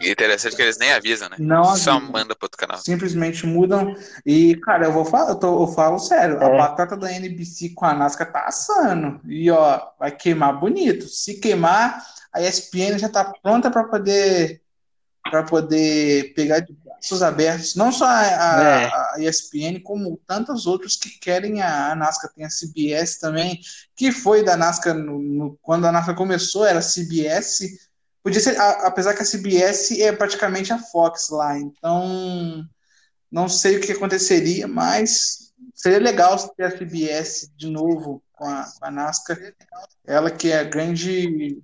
[0.00, 1.36] E interessante que eles nem avisam, né?
[1.38, 2.00] Não Só avisam.
[2.00, 2.76] manda pro outro canal.
[2.78, 3.94] simplesmente mudam.
[4.26, 6.56] E, cara, eu vou falar, eu, tô- eu falo sério, a É.
[6.58, 9.20] batata da NBC com a NASCAR tá assando.
[9.26, 11.06] E, ó, vai queimar bonito.
[11.08, 14.60] Se queimar, a ESPN já tá pronta para poder
[15.30, 17.76] para poder pegar de braços abertos.
[17.76, 18.86] Não só a, a- É.
[18.86, 22.32] a ESPN, como tantos outros que querem a, a NASCAR.
[22.34, 23.60] Tem a CBS também,
[23.94, 27.89] que foi da NASCAR no- no- quando a NASCAR começou, era CBS.
[28.22, 32.64] Podia ser, a- apesar que a CBS é praticamente a Fox lá, então
[33.30, 38.64] não sei o que aconteceria, mas seria legal ter a CBS de novo com a,
[38.78, 39.38] com a NASCAR.
[40.06, 41.62] Ela que é a grande.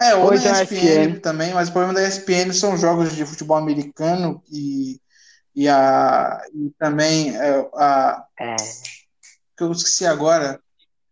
[0.00, 1.20] É, ou Ou na então a ESPN ESPN.
[1.20, 4.98] também, mas o problema da ESPN são jogos de futebol americano e,
[5.54, 8.56] e, a, e também é, a, É.
[9.56, 10.58] que eu esqueci agora,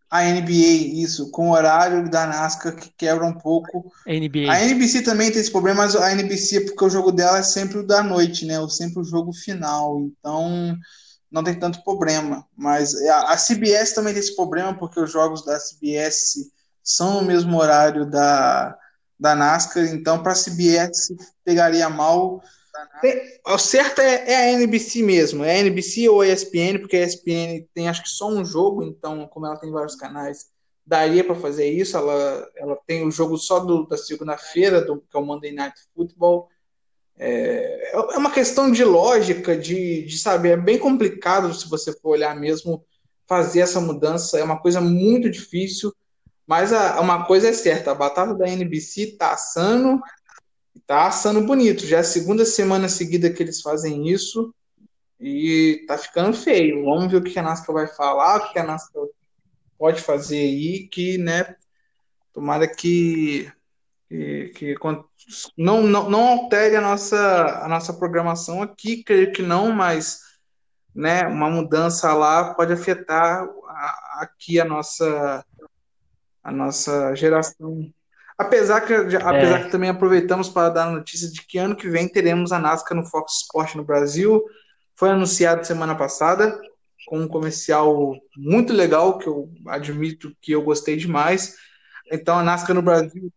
[0.09, 3.91] a NBA, isso, com o horário da NASCAR que quebra um pouco.
[4.07, 4.51] NBA.
[4.51, 7.43] A NBC também tem esse problema, mas a NBC é porque o jogo dela é
[7.43, 8.59] sempre o da noite, né?
[8.59, 9.99] Ou sempre o jogo final.
[10.01, 10.75] Então
[11.31, 12.43] não tem tanto problema.
[12.57, 16.49] Mas a, a CBS também tem esse problema, porque os jogos da CBS
[16.83, 18.75] são no mesmo horário da,
[19.19, 21.13] da NASCAR, então para a CBS
[21.45, 22.41] pegaria mal.
[23.01, 26.97] Tem, o certo é, é, a NBC mesmo, é a NBC ou a ESPN, porque
[26.97, 30.47] a ESPN tem acho que só um jogo, então, como ela tem vários canais,
[30.89, 31.95] daria para fazer isso.
[31.95, 36.49] Ela, ela tem o jogo só do, da segunda-feira, que é o Monday Night Football.
[37.17, 42.11] É, é uma questão de lógica, de, de saber, é bem complicado se você for
[42.11, 42.83] olhar mesmo
[43.27, 45.93] fazer essa mudança, é uma coisa muito difícil.
[46.47, 50.01] Mas a, uma coisa é certa, a batata da NBC tá assando,
[50.85, 51.85] tá assando bonito.
[51.85, 54.53] Já é a segunda semana seguida que eles fazem isso
[55.19, 56.85] e tá ficando feio.
[56.85, 59.03] Vamos ver o que a NASCAR vai falar, o que a NASCAR
[59.77, 61.55] pode fazer aí, que, né,
[62.33, 63.51] tomara que,
[64.09, 64.75] que, que
[65.57, 70.19] não, não, não altere a nossa, a nossa programação aqui, creio que não, mas
[70.93, 75.45] né, uma mudança lá pode afetar a, aqui a nossa
[76.43, 77.93] a nossa geração.
[78.39, 79.63] Apesar que, apesar é.
[79.65, 82.97] que também aproveitamos para dar a notícia de que ano que vem teremos a NASCAR
[82.97, 84.41] no Fox Sport no Brasil.
[84.95, 86.57] Foi anunciado semana passada,
[87.05, 91.57] com um comercial muito legal, que eu admito que eu gostei demais.
[92.09, 93.29] Então, a NASCAR no Brasil,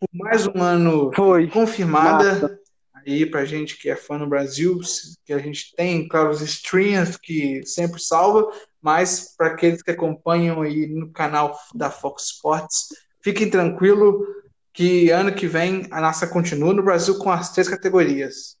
[0.00, 1.48] por mais um ano Foi.
[1.48, 2.32] confirmada.
[2.32, 2.58] Nossa.
[2.94, 4.80] Aí, para gente que é fã no Brasil,
[5.26, 8.50] que a gente tem, claro, os streams que sempre salva,
[8.80, 12.88] mas para aqueles que acompanham aí no canal da Fox Sports,
[13.20, 14.35] fiquem tranquilo
[14.76, 18.58] que ano que vem a nossa continua no Brasil com as três categorias.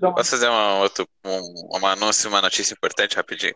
[0.00, 0.14] Uma...
[0.14, 3.54] Posso fazer uma, outro, um, uma anúncio, uma notícia importante rapidinho?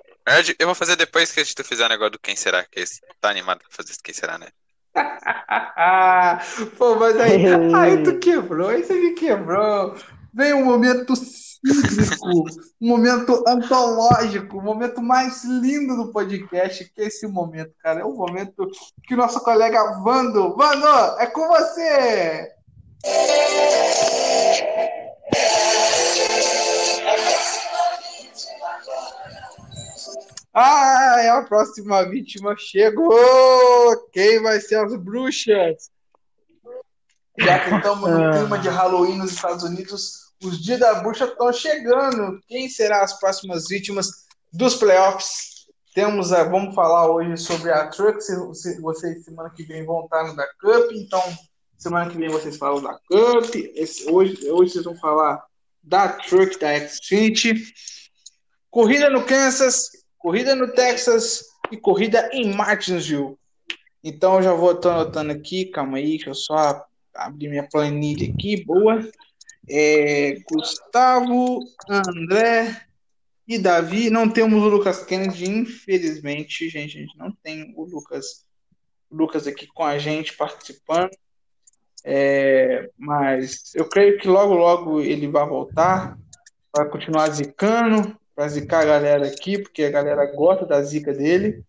[0.59, 3.01] Eu vou fazer depois que a gente fizer o negócio do quem será, que esse
[3.21, 4.49] tá animado pra fazer quem será, né?
[6.77, 7.45] Pô, mas aí,
[7.77, 9.95] aí tu quebrou, aí você me quebrou.
[10.39, 12.45] Vem um momento cíclico,
[12.81, 18.03] um momento antológico, o momento mais lindo do podcast, que é esse momento, cara.
[18.03, 18.71] É o momento
[19.03, 20.87] que o nosso colega Vando, Vando,
[21.19, 22.53] é com você!
[30.55, 34.09] Ah, é a próxima vítima chegou!
[34.13, 35.91] Quem vai ser as bruxas?
[37.37, 41.53] Já que estamos no clima de Halloween nos Estados Unidos, os dias da bruxa estão
[41.53, 42.41] chegando.
[42.47, 45.67] Quem será as próximas vítimas dos playoffs?
[45.95, 48.21] Temos a, vamos falar hoje sobre a Truck.
[48.21, 51.23] Se, vocês semana que vem vão estar no da Cup, então
[51.77, 53.55] semana que vem vocês falam da Cup.
[53.75, 55.43] Esse, hoje, hoje vocês vão falar
[55.83, 57.55] da Truck da Xfinity.
[58.71, 63.37] Corrida no Kansas, corrida no Texas e corrida em Martinsville.
[64.05, 66.85] Então eu já vou anotando aqui, calma aí, deixa eu só
[67.15, 69.03] abrir minha planilha aqui, boa
[69.71, 72.83] é, Gustavo, André
[73.47, 74.11] e Davi.
[74.11, 76.99] Não temos o Lucas Kennedy, infelizmente, gente.
[76.99, 78.47] A gente não tem o Lucas,
[79.11, 81.11] o Lucas aqui com a gente participando.
[82.05, 86.17] É, mas eu creio que logo, logo ele vai voltar
[86.73, 91.65] para continuar zicando, para zicar a galera aqui, porque a galera gosta da zica dele.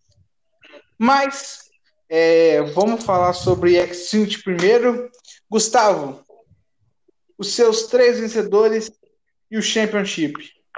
[0.97, 1.70] Mas
[2.08, 5.10] é, vamos falar sobre Extinct primeiro.
[5.50, 6.24] Gustavo,
[7.39, 8.91] os seus três vencedores
[9.49, 10.33] e o Championship.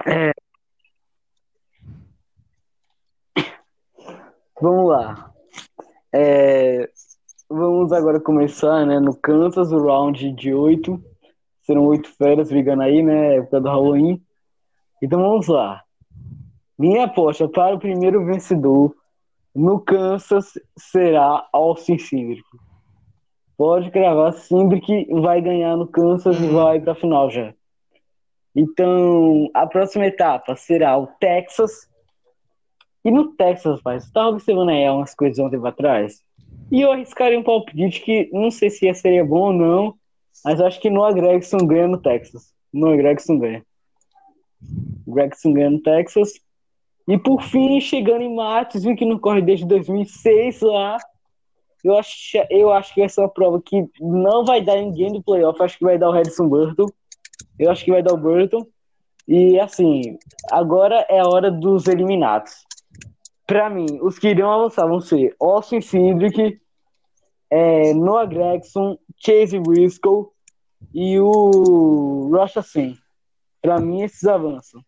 [0.06, 0.32] É.
[4.60, 5.34] Vamos lá.
[6.12, 6.88] É,
[7.50, 9.00] vamos agora começar, né?
[9.00, 11.02] No Kansas, o round de oito.
[11.62, 13.38] Serão oito férias brigando aí, né?
[13.38, 14.22] Época do Halloween.
[15.02, 15.82] Então vamos lá.
[16.78, 18.94] Minha aposta para o primeiro vencedor
[19.52, 22.44] no Kansas será Austin Cindric
[23.56, 27.52] pode gravar sempre que vai ganhar no Kansas e vai para a final já.
[28.54, 31.88] Então, a próxima etapa será o Texas.
[33.04, 36.22] E no Texas, pai, você estava observando aí umas coisas ontem para trás?
[36.70, 39.94] E eu arriscaria um palpite que não sei se seria bom ou não,
[40.44, 42.52] mas acho que no Gregson ganha no Texas.
[42.72, 43.62] No Gregson ganha.
[45.06, 46.32] Gregson ganha no Texas.
[47.08, 50.98] E por fim, chegando em Matos, que não corre desde 2006 lá,
[51.82, 55.22] eu acho, eu acho que vai ser uma prova que não vai dar ninguém do
[55.22, 55.60] playoff.
[55.62, 56.86] Acho que vai dar o Harrison Burton.
[57.58, 58.64] Eu acho que vai dar o Burton.
[59.26, 60.18] E assim,
[60.50, 62.64] agora é a hora dos eliminados.
[63.46, 66.60] Para mim, os que irão avançar vão ser Austin Cindric,
[67.50, 70.26] é, Noah Gregson, Chase Briscoe
[70.94, 72.96] e o Rocha Sen.
[73.60, 74.80] Para mim, esses avançam.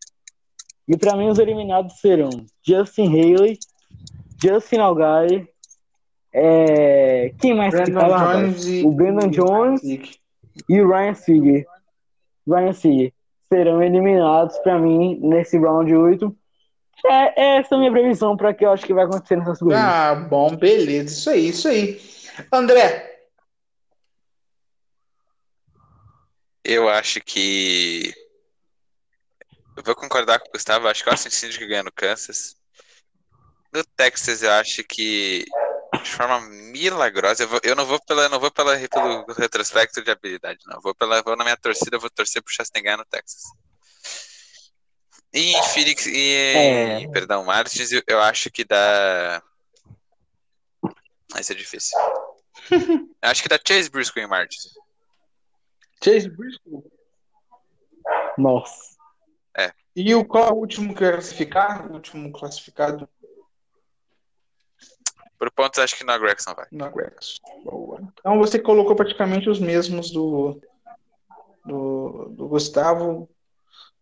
[0.86, 2.30] E para mim, os eliminados serão
[2.66, 3.58] Justin Haley,
[4.42, 5.48] Justin Allgaier,
[6.36, 8.82] é, quem mais Brandon que tá lá, E...
[8.84, 11.64] O Brandon Jones e, o Ryan Seager.
[12.44, 13.12] Ryan Seager.
[13.48, 16.36] serão eliminados para mim nesse round 8.
[17.06, 19.80] É, essa é a minha previsão para que eu acho que vai acontecer nessas coisas.
[19.80, 21.14] Ah, bom, beleza.
[21.14, 22.00] Isso aí, isso aí.
[22.52, 23.12] André.
[26.64, 28.12] Eu acho que.
[29.76, 30.88] Eu vou concordar com o Gustavo.
[30.88, 32.56] Acho que o Austin Cindric ganha no Kansas.
[33.72, 35.44] No Texas, eu acho que
[36.04, 37.42] de forma milagrosa.
[37.42, 40.80] Eu, vou, eu não vou pela, não vou pela, pelo retrospecto de habilidade, não.
[40.80, 43.42] Vou pela, vou na minha torcida, vou torcer pro Chastain ganhar no Texas.
[45.32, 47.08] E em Phoenix e É.
[47.08, 49.42] perdão, Martins, eu, eu acho que dá.
[51.32, 51.98] Vai ser difícil.
[52.70, 54.74] Eu acho que dá Chase Briscoe em Martins.
[56.02, 56.84] Chase Briscoe.
[58.38, 58.94] Nossa.
[59.96, 61.90] E o qual é o último classificado?
[61.90, 63.08] O último classificado
[65.38, 66.66] Por pontos, acho que na Gregson vai.
[66.72, 67.40] na Grex.
[67.64, 68.00] Boa.
[68.18, 70.60] Então você colocou praticamente os mesmos do,
[71.64, 73.28] do, do Gustavo.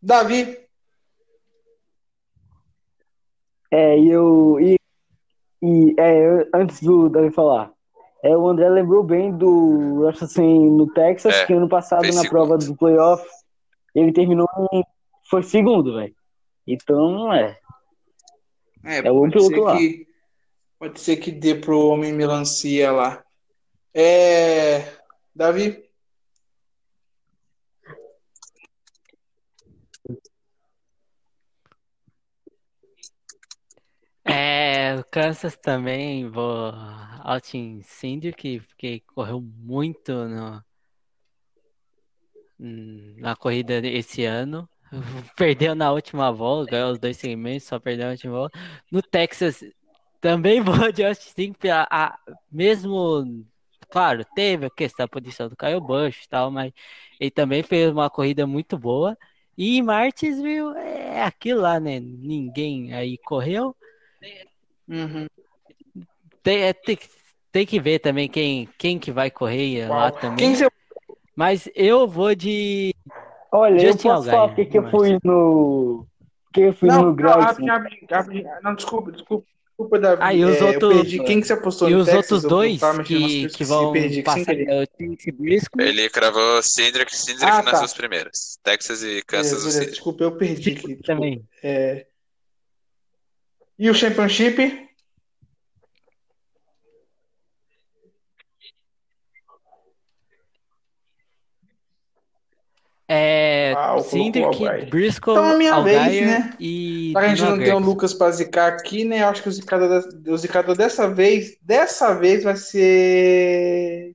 [0.01, 0.59] Davi.
[3.71, 4.59] É, e eu.
[4.61, 4.77] E,
[5.63, 7.71] e é, eu- antes do Davi falar,
[8.23, 12.29] é, o André lembrou bem do Russell no Texas, É, que ano passado na segundo.
[12.31, 13.27] prova do playoff
[13.95, 14.85] ele terminou em.
[15.31, 16.15] Foi segundo, velho.
[16.67, 17.59] Então, é.
[18.85, 19.77] É, É o ser lá.
[19.79, 20.07] que
[20.83, 23.25] pode ser que dê pro homem melancia lá.
[23.95, 24.99] É,
[25.33, 25.89] Davi.
[34.25, 36.73] É, o Kansas também, vou
[37.21, 40.65] Austin Cindric, porque correu muito no,
[43.19, 44.69] na corrida esse ano.
[45.37, 48.59] Perdeu na última volta, ganhou os dois segmentos, só perdeu na última volta.
[48.91, 49.63] No Texas,
[50.23, 52.19] também vou de Austin a, a-
[52.51, 53.45] mesmo,
[53.91, 56.73] claro, teve a questão da posição do Kyle Busch e tal, mas
[57.21, 59.19] ele também fez uma corrida muito boa.
[59.59, 62.01] E em Martinsville é aquilo lá, né?
[62.01, 63.77] Ninguém aí correu.
[64.89, 65.27] Uhum.
[66.43, 66.99] Tem, é, tem,
[67.51, 70.13] tem que ver também quem, quem que vai correr lá Uau.
[70.13, 70.39] também.
[70.39, 70.69] Quem você
[71.37, 72.95] Mas eu vou de.
[73.53, 76.07] Olha, eu Justin posso falar Allgaier, porque que eu mas- fui no.
[76.45, 78.45] Porque eu fui Não, no não, rapidinho.
[78.63, 79.47] Não, desculpa, desculpa,
[79.83, 80.23] desculpa, Davi.
[80.23, 81.25] Ah, e os É, eu outros- perdi.
[81.25, 82.23] Quem que você apostou E no os Texas?
[82.33, 85.83] outros Eu dois que, que vão perdi, passar é o.
[85.83, 87.79] Ele cravou Cindric, Cindric Ah, nas tá.
[87.79, 88.59] duas primeiras.
[88.63, 89.91] Texas e Kansas Beleza, beleza.
[89.93, 90.97] Desculpa, eu perdi aqui.
[91.03, 91.45] também.
[91.63, 92.07] É.
[93.79, 94.89] E o Championship?
[103.09, 104.89] É, Ah, eu Allgaier.
[104.89, 106.55] Briscoe, Então é minha vez, Allgaier né?
[106.59, 107.79] e Já que a gente não tem o.
[107.79, 109.23] Lucas pra zicar aqui, né?
[109.23, 114.15] Eu acho que o zicador, o zicador dessa vez, dessa vez vai ser.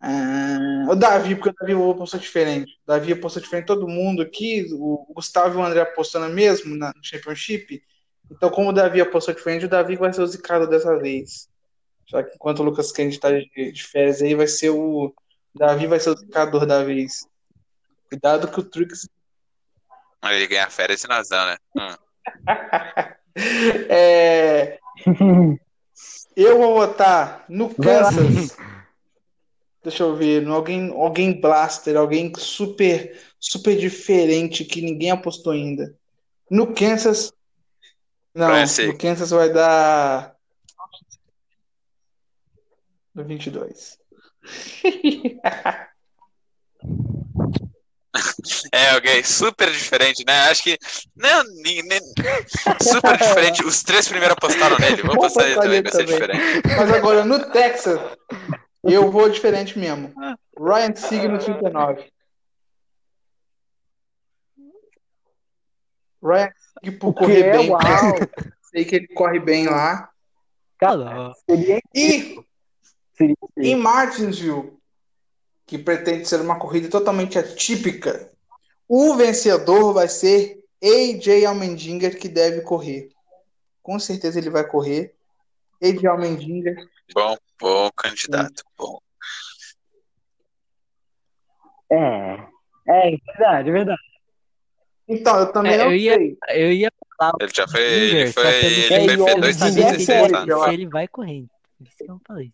[0.00, 2.72] Ah, o Davi, porque o Davi apostou diferente.
[2.84, 4.66] O Davi apostou diferente todo mundo aqui.
[4.72, 7.82] O Gustavo e o André apostando mesmo na, no Championship.
[8.30, 11.48] Então, como o Davi apostou diferente, o Davi vai ser o zicador dessa vez.
[12.06, 15.06] Já que enquanto o Lucas Kennedy tá de, de férias aí, vai ser o.
[15.06, 15.14] o
[15.54, 17.26] Davi vai ser o zicador da vez.
[18.14, 19.08] Cuidado que o Trix
[20.22, 21.56] Ele ganha férias e nós não, né?
[21.76, 21.96] Hum.
[23.88, 24.78] É,
[26.36, 27.74] eu vou votar no.
[27.74, 28.56] Kansas.
[29.82, 35.98] Deixa eu ver, no alguém, alguém blaster, alguém super, super diferente que ninguém apostou ainda.
[36.48, 37.32] No Kansas,
[38.32, 38.50] não,
[38.86, 40.36] no Kansas vai dar
[43.12, 43.98] no 22.
[48.72, 50.48] É, alguém super diferente, né?
[50.50, 50.78] Acho que.
[51.16, 52.00] Não, nem, nem-
[52.80, 53.64] super diferente.
[53.64, 55.02] Os três primeiros apostaram nele.
[55.02, 56.14] Vou passar ele apostar também, vai ser também.
[56.14, 56.62] diferente.
[56.76, 57.98] Mas agora no Texas,
[58.84, 60.14] eu vou diferente mesmo.
[60.56, 62.04] Ryan Sieg no 39.
[66.22, 66.50] Ryan
[66.82, 67.70] Sieg por correr bem.
[67.70, 67.82] Uau!
[68.70, 70.08] Sei que ele corre bem lá.
[70.82, 71.32] Alô.
[71.48, 72.38] Seria E
[73.16, 74.76] Seria em Martinsville,
[75.76, 78.30] que pretende ser uma corrida totalmente atípica,
[78.88, 83.08] o vencedor vai ser AJ Almendinger, que deve correr.
[83.82, 85.14] Com certeza ele vai correr.
[85.82, 86.76] AJ Almendinger.
[87.12, 88.62] Bom, bom candidato.
[88.78, 89.00] Bom.
[91.90, 92.54] É.
[92.86, 94.02] É verdade, é verdade.
[95.08, 96.38] Então, eu também É, não eu ia- sei.
[96.50, 97.80] Eu ia falar Ele já foi.
[97.82, 98.46] Ele foi.
[98.46, 100.48] Ele sei foi É, o P2 Almendinger tá é 16 sério, anos.
[100.48, 101.48] eu se ele vai correndo.
[101.78, 102.52] Por isso que eu falei.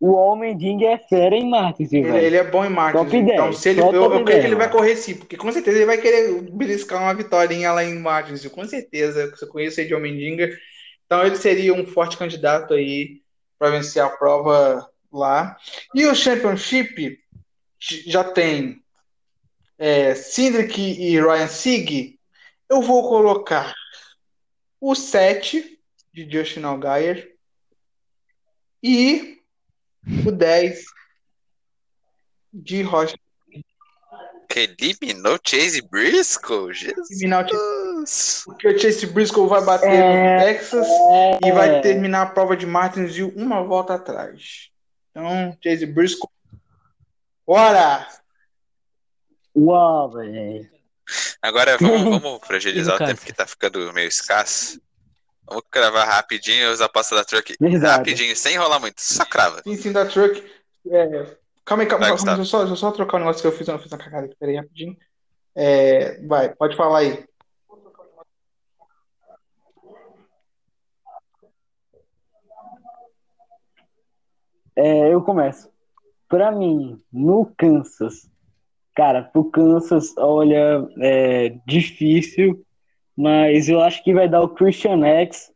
[0.00, 2.24] O Homem-Ding é fera em Martins, Ele, velho.
[2.24, 3.04] ele é bom em marketing.
[3.04, 4.96] Top 10, Então, se ele, só eu, top eu creio que ele 10, vai correr
[4.96, 8.48] sim, porque com certeza ele vai querer beliscar uma vitória lá em marketing.
[8.48, 10.56] Com certeza, eu conheço ele de Homem-Dinger.
[11.04, 13.20] Então, ele seria um forte candidato aí
[13.58, 15.56] para vencer a prova lá.
[15.94, 17.18] E o Championship
[18.06, 18.82] já tem
[19.78, 22.18] é, Cindric e Ryan Sieg,
[22.68, 23.74] eu vou colocar
[24.80, 25.78] o 7
[26.12, 27.32] de Justin Allgaier
[28.82, 29.37] e
[30.26, 30.84] o 10
[32.52, 33.16] de Rocha.
[34.48, 36.72] Que eliminou Chase Briscoe?
[36.72, 37.10] Jesus.
[37.10, 37.46] Eliminar
[38.46, 40.38] Porque o Chase Briscoe vai bater É.
[40.38, 40.86] no Texas
[41.44, 44.70] e vai terminar a prova de Martinsville uma volta atrás.
[45.10, 46.30] Então, Chase Briscoe.
[47.46, 48.08] Bora!
[49.54, 50.70] Uau, velho.
[51.42, 54.80] Agora vamos, vamos fragilizar o tempo que tá ficando meio escasso.
[55.48, 57.56] Vamos cravar rapidinho os apostas da Truck.
[57.58, 57.98] Verdade.
[57.98, 59.00] Rapidinho, sem enrolar muito.
[59.00, 59.62] Só crava.
[59.62, 60.44] Sim, sim, da Truck.
[60.90, 61.36] É,
[61.68, 63.46] Calma aí, calma, Vai, calma, deixa eu só, deixa eu só trocar um negócio que
[63.46, 64.96] eu fiz, eu fiz uma cagada aqui, peraí, rapidinho.
[65.54, 67.26] É, vai, pode falar aí.
[74.74, 75.70] É, eu começo.
[76.26, 78.30] Pra mim, no Kansas,
[78.96, 82.64] cara, pro Kansas, olha, é difícil,
[83.18, 85.52] mas eu acho que vai dar o Christian X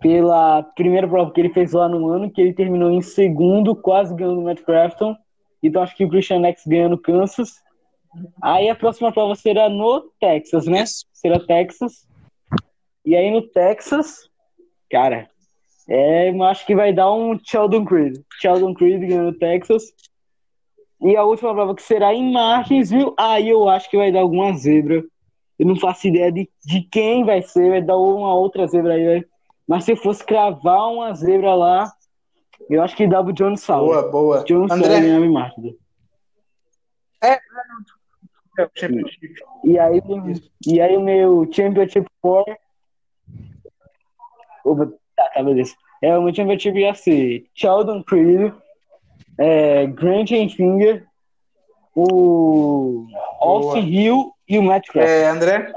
[0.00, 4.14] pela primeira prova que ele fez lá no ano, que ele terminou em segundo, quase
[4.14, 5.14] ganhando o Matt Crafton.
[5.62, 7.62] Então acho que o Christian X ganha no Kansas.
[8.42, 10.84] Aí a próxima prova será no Texas, né?
[11.12, 12.08] Será Texas.
[13.04, 14.30] E aí no Texas,
[14.90, 15.28] cara,
[15.86, 18.16] é, eu acho que vai dar um Sheldon Creed.
[18.40, 19.92] Sheldon Creed ganhando o Texas.
[21.02, 24.56] E a última prova que será em Martinsville, aí eu acho que vai dar alguma
[24.56, 25.04] zebra.
[25.58, 29.04] Eu não faço ideia de, de quem vai ser, vai dar uma outra zebra aí,
[29.04, 29.28] velho.
[29.66, 31.92] Mas se eu fosse cravar uma zebra lá,
[32.68, 34.00] eu acho que dava o John Sauer.
[34.02, 34.44] Boa, boa.
[34.44, 35.78] John Sauer André, ganhava em Martinsville.
[37.22, 37.38] é,
[38.74, 39.34] championship.
[39.64, 40.02] E aí,
[40.66, 42.56] e aí o meu Championship 4.
[44.64, 44.86] Opa,
[45.16, 45.74] tá, tá, beleza.
[46.02, 48.52] É, o meu Championship ia ser Sheldon Creed,
[49.38, 51.06] é, Grant Finger,
[51.94, 53.06] o
[53.44, 55.08] Austin Hill e o Matt Craft.
[55.08, 55.72] É, André,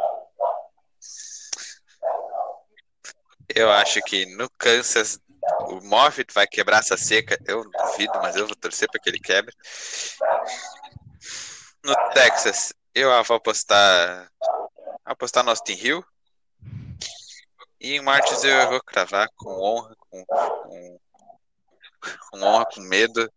[3.53, 5.19] Eu acho que no Kansas
[5.69, 7.39] o Moffitt vai quebrar essa seca.
[7.45, 9.53] Eu duvido, mas eu vou torcer para que ele quebre.
[11.83, 14.29] No Texas, eu vou apostar.
[15.05, 16.05] Apostar no Austin Hill.
[17.79, 20.99] E em Martins eu vou cravar com honra, com, com,
[22.29, 23.31] com honra, com medo.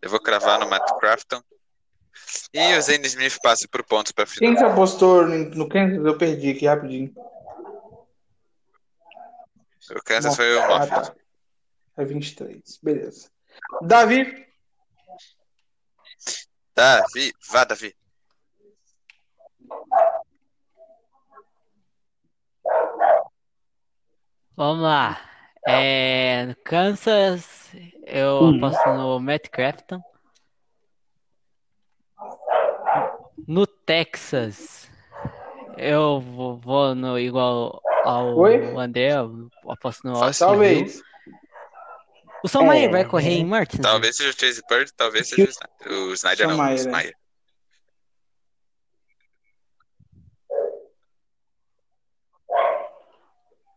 [0.00, 1.42] Eu vou cravar no Matt Crafton.
[2.52, 4.54] E o Zane Smith passa por pontos para final.
[4.54, 6.04] quem que apostou no Kansas?
[6.04, 7.12] Eu perdi aqui rapidinho.
[9.90, 10.94] O Kansas foi o Ah, Moffitt.
[11.10, 11.14] tá.
[11.96, 13.30] É 23, beleza.
[13.82, 14.46] Davi,
[16.74, 17.94] Davi, vá, Davi.
[24.56, 25.20] Vamos lá.
[25.66, 27.72] É, no Kansas,
[28.06, 28.56] eu Hum.
[28.56, 30.00] aposto no Matt Crafton.
[33.46, 34.90] No Texas,
[35.76, 38.56] eu vou, vou no igual ao Oi?
[38.76, 39.10] André,
[39.68, 40.16] aposto no.
[40.16, 41.02] Austin talvez.
[42.42, 43.80] O Salmaer É, vai correr em Martins?
[43.80, 45.92] Talvez seja o Chase Bird, talvez seja o Snyder.
[45.92, 46.74] O Snyder não, o né?
[46.74, 47.16] Snyder.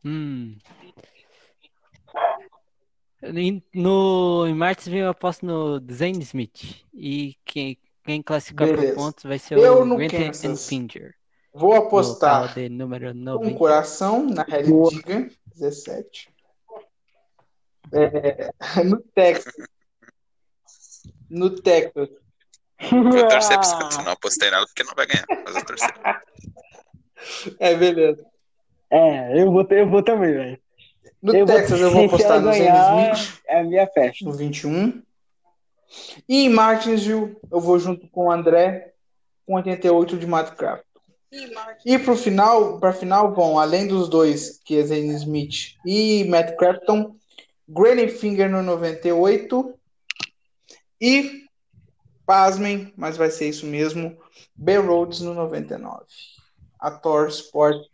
[0.04, 0.58] Hum.
[3.24, 6.84] Em- No, em Martinsville eu aposto no Zane Smith.
[6.94, 7.78] E quem,
[8.08, 8.96] quem classificar por Beleza.
[8.96, 9.86] pontos vai ser Eu o
[10.48, 10.68] Kansas.
[10.68, 11.14] Finger.
[11.54, 13.58] Vou apostar de número com 90.
[13.58, 14.90] coração na Boa.
[14.92, 16.30] Diga 17.
[17.92, 18.52] É,
[18.86, 19.54] no Texas.
[21.30, 22.10] No Texas.
[22.90, 24.02] Vou torcer pra acontecer.
[24.04, 25.94] Não apostei nada porque não vai ganhar, mas eu torcer.
[27.60, 28.24] É, beleza.
[28.92, 30.60] É, eu vou, ter- eu vou também, velho.
[31.22, 34.24] No Eu vou- Texas eu vou apostar no ganhar, Zane Smith É a minha festa.
[34.24, 35.02] no 21.
[36.28, 38.94] E em Martinsville eu vou junto com o André
[39.46, 40.86] com 88 de Matt Craft.
[41.86, 46.56] E pro final, para final, bom, além dos dois, que é Zane Smith e Matt
[46.56, 47.16] Crafton,
[47.68, 49.74] Granny Finger no 98
[51.02, 51.44] e
[52.26, 54.18] pasmem, mas vai ser isso mesmo,
[54.56, 56.06] Ben Rhodes no 99.
[56.80, 57.88] A Thor Sport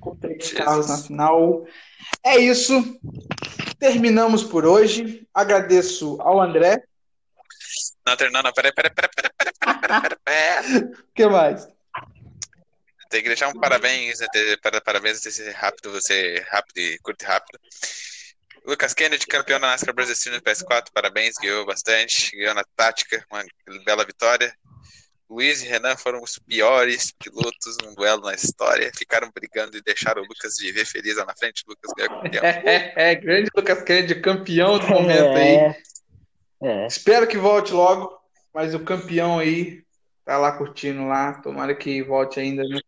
[0.00, 0.64] com três Jesus.
[0.64, 1.64] carros na final.
[2.22, 2.72] É isso.
[3.78, 5.26] Terminamos por hoje.
[5.32, 6.84] Agradeço ao André.
[8.06, 10.78] Não, não, não, peraí, peraí, peraí, peraí, peraí, peraí, peraí, peraí.
[10.92, 11.66] O que mais?
[13.10, 16.98] Tem que deixar um parabéns, né, ter- para- parabéns de ser rápido, você rápido e
[16.98, 17.58] curto e rápido.
[18.66, 23.24] Lucas Kennedy, campeão da NASCAR Brasil Series no PS4, parabéns, ganhou bastante, ganhou na tática,
[23.30, 23.44] uma
[23.84, 24.52] bela vitória.
[25.28, 30.22] Luiz e Renan foram os piores pilotos num duelo na história, ficaram brigando e deixaram
[30.22, 31.62] o Lucas viver feliz lá na frente.
[31.66, 32.42] O Lucas ganhou campeão.
[32.66, 35.74] É, é, grande Lucas Kennedy, campeão do momento aí.
[36.64, 36.86] É.
[36.86, 38.18] Espero que volte logo,
[38.52, 39.84] mas o campeão aí
[40.24, 41.34] Tá lá curtindo lá.
[41.34, 42.64] Tomara que volte ainda.
[42.64, 42.80] Né?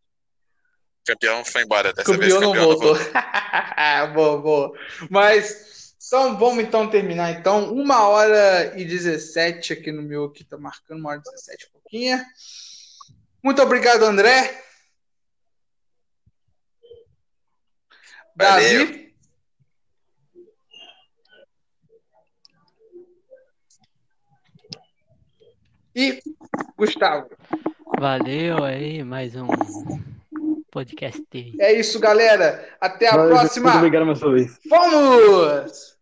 [1.05, 2.35] Campeão foi embora dessa campeão vez.
[2.35, 2.95] O não campeão não voltou.
[2.95, 3.13] voltou.
[4.15, 4.79] boa, boa.
[5.11, 7.33] Mas então, vamos então terminar.
[7.33, 11.71] Então, uma hora e 17 aqui no meu aqui, tá marcando uma hora e 17
[11.71, 12.25] pouquinho.
[13.43, 14.65] Muito obrigado, André.
[18.35, 18.87] Valeu.
[18.87, 19.06] Davi.
[25.97, 26.21] E
[26.77, 27.31] Gustavo.
[27.99, 29.47] Valeu aí, mais um
[30.71, 31.25] podcast.
[31.59, 32.69] É isso, galera.
[32.79, 33.75] Até a Valeu, próxima.
[33.77, 34.59] Obrigado mais uma vez.
[34.69, 35.96] Vamos!